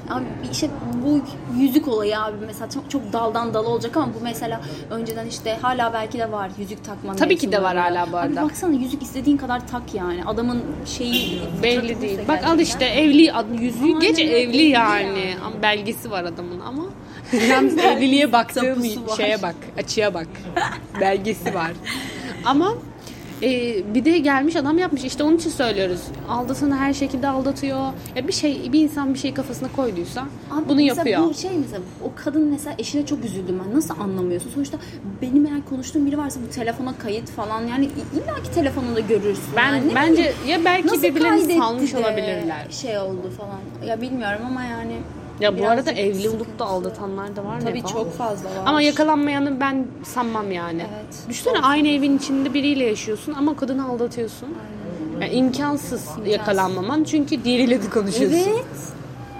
Abi 0.09 0.23
işte 0.51 0.69
bu 1.05 1.21
yüzük 1.59 1.87
olayı 1.87 2.19
abi 2.19 2.35
mesela 2.45 2.69
çok, 2.69 2.89
çok 2.91 3.13
daldan 3.13 3.53
dala 3.53 3.67
olacak 3.67 3.97
ama 3.97 4.07
bu 4.07 4.23
mesela 4.23 4.61
önceden 4.89 5.25
işte 5.25 5.57
hala 5.61 5.93
belki 5.93 6.19
de 6.19 6.31
var 6.31 6.51
yüzük 6.59 6.83
takma 6.85 7.15
Tabii 7.15 7.37
ki 7.37 7.51
de 7.51 7.63
var 7.63 7.77
hala 7.77 8.11
bu 8.11 8.17
Abi 8.17 8.27
arada. 8.27 8.43
baksana 8.43 8.73
yüzük 8.73 9.03
istediğin 9.03 9.37
kadar 9.37 9.67
tak 9.67 9.93
yani. 9.93 10.25
Adamın 10.25 10.61
şeyi 10.85 11.41
Belli 11.63 12.01
değil. 12.01 12.19
Bak 12.27 12.43
al 12.47 12.59
işte 12.59 12.85
evli 12.85 13.31
yüzüğü 13.61 13.83
Aynen 13.85 13.99
geç 13.99 14.19
evli 14.19 14.31
evli 14.35 14.61
yani. 14.61 15.03
yani. 15.07 15.35
Belgesi 15.61 16.11
var 16.11 16.23
adamın 16.23 16.59
ama 16.59 16.83
yalnız 17.49 17.77
evliliğe 17.77 18.31
baktığım 18.31 18.85
şeye 19.17 19.41
bak, 19.41 19.55
açıya 19.77 20.13
bak. 20.13 20.27
belgesi 21.01 21.53
var. 21.55 21.71
Ama 22.45 22.73
e, 23.43 23.49
bir 23.93 24.05
de 24.05 24.17
gelmiş 24.17 24.55
adam 24.55 24.77
yapmış 24.77 25.03
işte 25.03 25.23
onun 25.23 25.37
için 25.37 25.49
söylüyoruz. 25.49 26.01
Aldatını 26.29 26.77
her 26.77 26.93
şekilde 26.93 27.27
aldatıyor. 27.27 27.79
Ya 28.15 28.27
bir 28.27 28.33
şey 28.33 28.73
bir 28.73 28.83
insan 28.83 29.13
bir 29.13 29.19
şey 29.19 29.33
kafasına 29.33 29.69
koyduysa 29.75 30.21
Abi 30.51 30.69
bunu 30.69 30.75
mesela 30.75 31.09
yapıyor. 31.09 31.29
Bu 31.29 31.33
şey 31.33 31.51
mesela 31.61 31.81
o 32.03 32.11
kadın 32.15 32.41
mesela 32.47 32.75
eşine 32.79 33.05
çok 33.05 33.25
üzüldüm 33.25 33.61
ben. 33.65 33.77
Nasıl 33.77 33.99
anlamıyorsun? 33.99 34.49
Sonuçta 34.49 34.77
benim 35.21 35.45
eğer 35.45 35.65
konuştuğum 35.69 36.05
biri 36.05 36.17
varsa 36.17 36.39
bu 36.47 36.55
telefona 36.55 36.97
kayıt 36.97 37.29
falan 37.29 37.67
yani 37.67 37.85
illa 37.85 38.43
ki 38.43 38.51
telefonunda 38.55 38.99
görürsün. 38.99 39.43
Ben 39.55 39.75
yani. 39.75 39.87
Ne 39.89 39.95
bence 39.95 40.13
bileyim, 40.13 40.35
ya 40.47 40.65
belki 40.65 40.87
nasıl 40.87 41.03
birbirlerini 41.03 41.57
salmış 41.57 41.93
olabilirler. 41.93 42.67
Şey 42.69 42.97
oldu 42.97 43.31
falan. 43.37 43.87
Ya 43.89 44.01
bilmiyorum 44.01 44.41
ama 44.47 44.63
yani. 44.63 44.93
Ya 45.39 45.59
bu 45.59 45.67
arada 45.67 45.91
evli 45.91 46.29
olup 46.29 46.59
da 46.59 46.65
aldatanlar 46.65 47.35
da 47.35 47.45
var 47.45 47.61
Tabii 47.61 47.83
çok 47.83 48.13
fazla 48.17 48.49
var. 48.49 48.55
Ama 48.65 48.81
yakalanmayanı 48.81 49.59
ben 49.59 49.87
sanmam 50.03 50.51
yani. 50.51 50.81
Evet. 50.81 51.29
Düşünsene 51.29 51.59
aynı 51.59 51.87
evin 51.87 52.17
içinde 52.17 52.53
biriyle 52.53 52.83
yaşıyorsun 52.85 53.33
ama 53.33 53.55
kadını 53.55 53.85
aldatıyorsun. 53.89 54.49
Yani 55.21 55.33
imkansız, 55.33 56.07
yakalanmaman 56.25 57.03
çünkü 57.03 57.43
diğeriyle 57.43 57.83
de 57.83 57.89
konuşuyorsun. 57.89 58.37
Evet. 58.37 58.65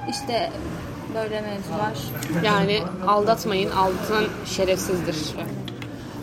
İşte 0.10 0.52
böyle 1.16 1.42
mevzular. 1.42 1.98
Yani 2.46 2.80
aldatmayın, 3.08 3.72
aldatan 3.72 4.24
şerefsizdir. 4.46 5.18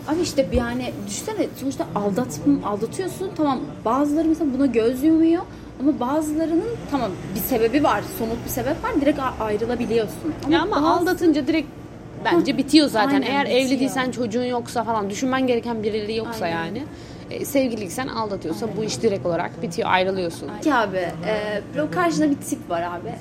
Abi 0.07 0.21
işte 0.21 0.51
bir 0.51 0.57
yani 0.57 0.93
düşünsene 1.07 1.47
sonuçta 1.59 1.85
aldat, 1.95 2.39
aldatıyorsun 2.65 3.31
tamam 3.37 3.59
bazıları 3.85 4.27
mesela 4.27 4.53
buna 4.53 4.65
göz 4.65 5.03
yumuyor 5.03 5.43
ama 5.81 5.99
bazılarının 5.99 6.69
tamam 6.91 7.11
bir 7.35 7.39
sebebi 7.39 7.83
var 7.83 8.01
somut 8.19 8.45
bir 8.45 8.49
sebep 8.49 8.83
var 8.83 8.91
direkt 9.01 9.19
ayrılabiliyorsun. 9.39 10.33
Ya 10.49 10.61
ama 10.61 10.75
bazı- 10.75 10.87
aldatınca 10.87 11.47
direkt 11.47 11.67
bence 12.25 12.57
bitiyor 12.57 12.87
zaten. 12.87 13.09
Aynen, 13.13 13.21
Eğer 13.27 13.45
bitiyor. 13.45 13.61
evli 13.65 13.79
değilsen 13.79 14.11
çocuğun 14.11 14.43
yoksa 14.43 14.83
falan 14.83 15.09
düşünmen 15.09 15.47
gereken 15.47 15.83
birileri 15.83 16.15
yoksa 16.15 16.45
Aynen. 16.45 16.65
yani. 16.65 16.83
E, 17.31 17.45
sevgiliysen 17.45 18.07
aldatıyorsa 18.07 18.67
bu 18.77 18.83
iş 18.83 19.01
direkt 19.01 19.25
olarak 19.25 19.61
bitiyor 19.61 19.89
ayrılıyorsun. 19.91 20.49
Ki 20.63 20.73
abi 20.73 20.97
e, 20.97 21.61
böyle 21.75 21.91
karşında 21.91 22.29
bir 22.29 22.35
tip 22.35 22.69
var 22.69 22.81
abi 22.81 23.13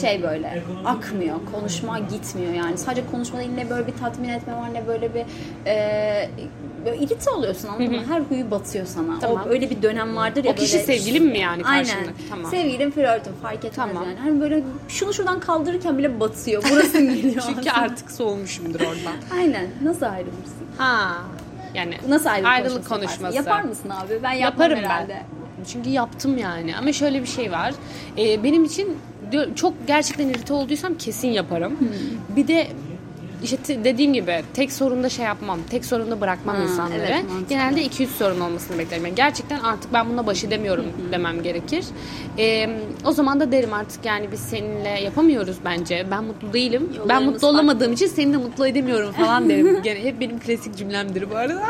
şey 0.00 0.22
böyle 0.22 0.62
akmıyor 0.84 1.36
konuşma 1.54 1.98
gitmiyor 1.98 2.52
yani 2.52 2.78
sadece 2.78 3.02
konuşmada 3.10 3.42
ne 3.56 3.70
böyle 3.70 3.86
bir 3.86 3.92
tatmin 3.92 4.28
etme 4.28 4.52
var 4.54 4.74
ne 4.74 4.86
böyle 4.86 5.14
bir 5.14 5.24
e, 5.66 6.28
böyle 6.86 6.96
irite 7.04 7.30
oluyorsun 7.30 7.68
anladın 7.68 7.92
mı? 7.92 8.02
Her 8.08 8.20
huyu 8.20 8.50
batıyor 8.50 8.86
sana. 8.86 9.18
Tamam. 9.20 9.44
O, 9.46 9.48
öyle 9.48 9.70
bir 9.70 9.82
dönem 9.82 10.16
vardır 10.16 10.44
ya 10.44 10.52
O 10.52 10.54
kişi 10.54 10.74
böyle- 10.74 10.84
sevgilin 10.84 11.26
mi 11.26 11.38
yani 11.38 11.62
Aynen. 11.64 11.84
karşındaki? 11.84 12.28
Tamam. 12.30 12.50
Sevgilim 12.50 12.90
flörtüm 12.90 13.32
fark 13.42 13.56
etmez 13.64 13.74
Tamam. 13.76 14.04
yani. 14.04 14.16
Hani 14.18 14.40
böyle 14.40 14.62
şunu 14.88 15.12
şuradan 15.14 15.40
kaldırırken 15.40 15.98
bile 15.98 16.20
batıyor. 16.20 16.64
Burası 16.70 16.98
geliyor. 17.00 17.42
Çünkü 17.46 17.70
aslında. 17.70 17.72
artık 17.72 18.10
soğumuşumdur 18.10 18.80
oradan. 18.80 19.36
Aynen. 19.38 19.66
Nasıl 19.82 20.06
ayrılırsın? 20.06 20.66
Ha. 20.78 21.14
Yani 21.74 21.94
Nasıl 22.08 22.26
ayrılık, 22.30 22.48
ayrılık 22.52 22.88
konuşması, 22.88 23.18
konuşması. 23.20 23.36
Yapar 23.36 23.60
mısın 23.62 23.90
abi? 23.90 24.18
Ben 24.22 24.32
Yaparım 24.32 24.78
herhalde. 24.78 25.08
ben. 25.60 25.64
Çünkü 25.72 25.90
yaptım 25.90 26.38
yani. 26.38 26.76
Ama 26.76 26.92
şöyle 26.92 27.22
bir 27.22 27.26
şey 27.26 27.52
var. 27.52 27.74
Ee, 28.18 28.44
benim 28.44 28.64
için 28.64 28.98
çok 29.54 29.74
gerçekten 29.86 30.28
irite 30.28 30.52
olduysam 30.52 30.94
kesin 30.94 31.28
yaparım. 31.28 31.76
Hmm. 31.78 32.36
Bir 32.36 32.48
de 32.48 32.66
işte 33.44 33.56
te- 33.56 33.84
dediğim 33.84 34.12
gibi 34.12 34.42
tek 34.54 34.72
sorunda 34.72 35.08
şey 35.08 35.24
yapmam. 35.24 35.58
Tek 35.70 35.84
sorunda 35.84 36.20
bırakmam 36.20 36.56
Ha, 36.56 36.62
insanları. 36.62 36.98
evet, 36.98 37.24
mantıklı. 37.28 37.48
Genelde 37.48 37.82
2-3 37.86 38.06
sorun 38.06 38.40
olmasını 38.40 38.78
beklerim. 38.78 39.04
Yani 39.06 39.14
gerçekten 39.14 39.58
artık 39.58 39.92
ben 39.92 40.08
bununla 40.08 40.26
baş 40.26 40.44
edemiyorum 40.44 40.84
demem 41.12 41.42
gerekir. 41.42 41.84
Ee, 42.38 42.70
o 43.04 43.12
zaman 43.12 43.40
da 43.40 43.52
derim 43.52 43.72
artık 43.72 44.04
yani 44.04 44.32
biz 44.32 44.40
seninle 44.40 44.88
yapamıyoruz 44.88 45.56
bence. 45.64 46.06
Ben 46.10 46.24
mutlu 46.24 46.52
değilim. 46.52 46.88
ben 46.92 46.98
Yollarımız 46.98 47.32
mutlu 47.32 47.48
olamadığım 47.48 47.92
için 47.92 48.06
seni 48.06 48.32
de 48.32 48.36
mutlu 48.36 48.66
edemiyorum 48.66 49.12
falan 49.12 49.48
derim. 49.48 49.82
Gene 49.82 50.04
hep 50.04 50.20
benim 50.20 50.40
klasik 50.40 50.76
cümlemdir 50.76 51.30
bu 51.30 51.36
arada. 51.36 51.62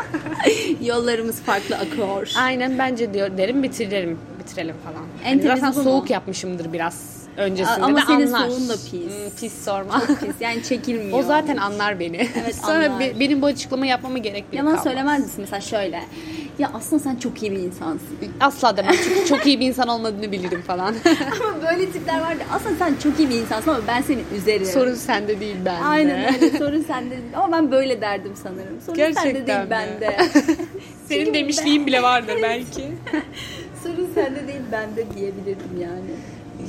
Yollarımız 0.81 1.41
farklı 1.41 1.75
akıyor. 1.75 2.31
Aynen 2.37 2.79
bence 2.79 3.13
diyor 3.13 3.37
derim 3.37 3.63
bitirelim 3.63 4.17
bitirelim 4.45 4.75
falan. 4.83 5.05
En 5.25 5.29
Yani 5.47 5.59
zaten 5.59 5.71
soğuk 5.83 6.09
yapmışımdır 6.09 6.73
biraz 6.73 7.15
öncesinde 7.37 7.81
Ama 7.85 7.97
de 7.97 8.01
senin 8.07 8.27
anlar. 8.33 8.49
soğuğun 8.49 8.69
da 8.69 8.73
pis. 8.73 8.91
Hmm, 8.91 9.29
pis 9.39 9.63
sorma. 9.65 9.99
Pis. 10.07 10.35
Yani 10.39 10.63
çekilmiyor. 10.63 11.19
o 11.19 11.23
zaten 11.23 11.57
anlar 11.57 11.99
beni. 11.99 12.27
Evet, 12.43 12.55
Sonra 12.65 12.85
anlar. 12.85 12.99
be- 12.99 13.19
benim 13.19 13.41
bu 13.41 13.45
açıklama 13.45 13.85
yapmama 13.85 14.17
gerek 14.17 14.51
bile 14.51 14.57
Yalan 14.57 14.69
kalmaz. 14.71 14.83
söylemez 14.83 15.21
misin 15.23 15.35
mesela 15.41 15.61
şöyle. 15.61 16.03
Ya 16.59 16.71
aslında 16.73 17.03
sen 17.03 17.15
çok 17.15 17.43
iyi 17.43 17.51
bir 17.51 17.59
insansın. 17.59 18.07
Asla 18.39 18.77
demem 18.77 18.93
çünkü 19.03 19.25
çok 19.29 19.45
iyi 19.45 19.59
bir 19.59 19.67
insan 19.67 19.87
olmadığını 19.87 20.31
bilirim 20.31 20.61
falan. 20.61 20.95
ama 21.49 21.61
böyle 21.71 21.91
tipler 21.91 22.21
var 22.21 22.31
ya 22.31 22.45
aslında 22.53 22.75
sen 22.75 22.95
çok 23.03 23.19
iyi 23.19 23.29
bir 23.29 23.35
insansın 23.35 23.69
ama 23.71 23.79
ben 23.87 24.01
seni 24.01 24.19
üzerim. 24.37 24.65
Sorun 24.65 24.93
sende 24.95 25.39
değil 25.39 25.55
bende. 25.65 25.85
Aynen 25.85 26.33
öyle. 26.33 26.57
Sorun 26.57 26.81
sende 26.81 27.09
değil. 27.11 27.21
Ama 27.35 27.51
ben 27.57 27.71
böyle 27.71 28.01
derdim 28.01 28.33
sanırım. 28.43 28.81
Sorun 28.85 28.95
sende 28.95 29.11
Gerçekten 29.11 29.47
değil 29.47 29.59
mi? 29.59 29.69
bende. 29.69 30.17
Senin 31.07 31.33
demişliğin 31.33 31.85
bile 31.87 32.01
vardır 32.03 32.35
belki. 32.41 32.91
Sorun 33.85 34.09
sende 34.15 34.47
değil 34.47 34.61
bende 34.71 35.05
diyebilirdim 35.15 35.81
yani. 35.81 36.11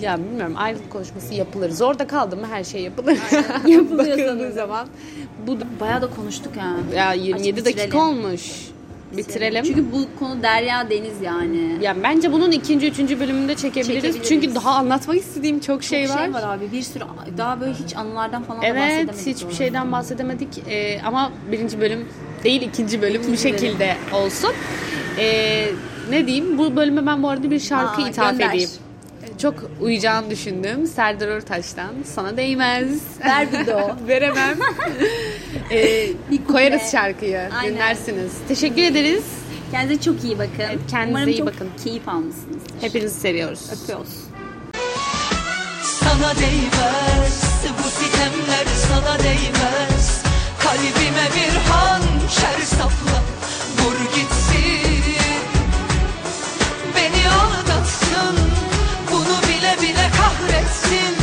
Ya 0.00 0.18
bilmiyorum 0.18 0.54
ayrılık 0.56 0.90
konuşması 0.90 1.34
yapılır. 1.34 1.70
Zorda 1.70 2.06
kaldım 2.06 2.40
mı 2.40 2.46
her 2.50 2.64
şey 2.64 2.80
yapılır. 2.82 3.18
Yapılıyor 3.66 4.18
sanırım. 4.18 4.52
zaman. 4.52 4.88
Bu 5.46 5.60
da- 5.60 5.64
Bayağı 5.80 6.02
da 6.02 6.10
konuştuk 6.10 6.52
ha. 6.56 6.76
ya 6.96 7.08
Açık 7.08 7.24
27 7.26 7.64
dakika 7.64 7.82
bitirelim. 7.84 7.98
olmuş. 8.06 8.50
bitirelim. 9.16 9.64
Çünkü 9.64 9.84
bu 9.92 10.18
konu 10.18 10.42
derya 10.42 10.90
deniz 10.90 11.20
yani. 11.22 11.76
Yani 11.80 12.02
bence 12.02 12.32
bunun 12.32 12.50
ikinci, 12.50 12.86
üçüncü 12.86 13.20
bölümünde 13.20 13.54
çekebiliriz. 13.54 14.02
Çekebiliriz. 14.02 14.28
Çünkü 14.28 14.54
daha 14.54 14.70
anlatmak 14.70 15.16
istediğim 15.16 15.60
çok 15.60 15.82
şey 15.82 16.06
Çok 16.06 16.16
var. 16.16 16.24
şey 16.24 16.32
var 16.34 16.42
abi. 16.56 16.72
Bir 16.72 16.82
sürü 16.82 17.04
daha 17.38 17.60
böyle 17.60 17.72
hiç 17.74 17.96
anılardan 17.96 18.42
falan 18.42 18.62
da 18.62 18.66
Evet, 18.66 18.82
bahsedemedik. 18.82 19.26
hiçbir 19.26 19.46
doğru. 19.46 19.54
şeyden 19.54 19.92
bahsedemedik. 19.92 20.48
Ee, 20.68 21.00
ama 21.04 21.32
birinci 21.52 21.80
bölüm 21.80 22.08
değil, 22.44 22.62
ikinci 22.62 23.02
bölüm 23.02 23.20
bu 23.20 23.24
İkinci 23.24 23.42
şekilde 23.42 23.96
olsun. 24.12 24.50
Ee, 25.18 25.66
ne 26.10 26.26
diyeyim? 26.26 26.58
Bu 26.58 26.76
bölüme 26.76 27.06
ben 27.06 27.22
bu 27.22 27.28
arada 27.28 27.50
bir 27.50 27.60
şarkı 27.60 28.02
Aa, 28.02 28.08
ithaf 28.08 28.30
gönder. 28.30 28.50
edeyim. 28.50 28.70
Çok 29.42 29.54
uyacağını 29.80 30.30
düşündüm. 30.30 30.86
Serdar 30.86 31.28
Ortaç'tan. 31.28 31.90
Sana 32.04 32.36
değmez. 32.36 33.02
Ver 33.24 33.52
bir 33.52 33.66
de 33.66 33.74
o. 33.74 33.96
Veremem. 34.08 34.58
ee, 35.70 36.08
koyarız 36.48 36.92
şarkıyı. 36.92 37.40
Aynen. 37.58 37.74
Dinlersiniz. 37.74 38.32
Teşekkür 38.48 38.82
ederiz. 38.82 39.24
Kendinize 39.70 40.02
çok 40.02 40.24
iyi 40.24 40.38
bakın. 40.38 40.50
kendinize 40.90 41.10
Umarım 41.10 41.28
iyi 41.28 41.38
çok 41.38 41.46
bakın. 41.46 41.68
keyif 41.84 42.08
almışsınız. 42.08 42.62
Hepinizi 42.80 43.20
seviyoruz. 43.20 43.60
Öpüyoruz. 43.72 44.14
Sana 45.82 46.34
değmez 46.36 47.42
Bu 47.78 47.88
sitemler 47.88 48.66
sana 48.88 49.18
değmez 49.18 50.22
Kalbime 50.58 51.28
bir 51.36 51.70
har 51.70 52.00
It's 60.68 60.90
too 60.90 61.15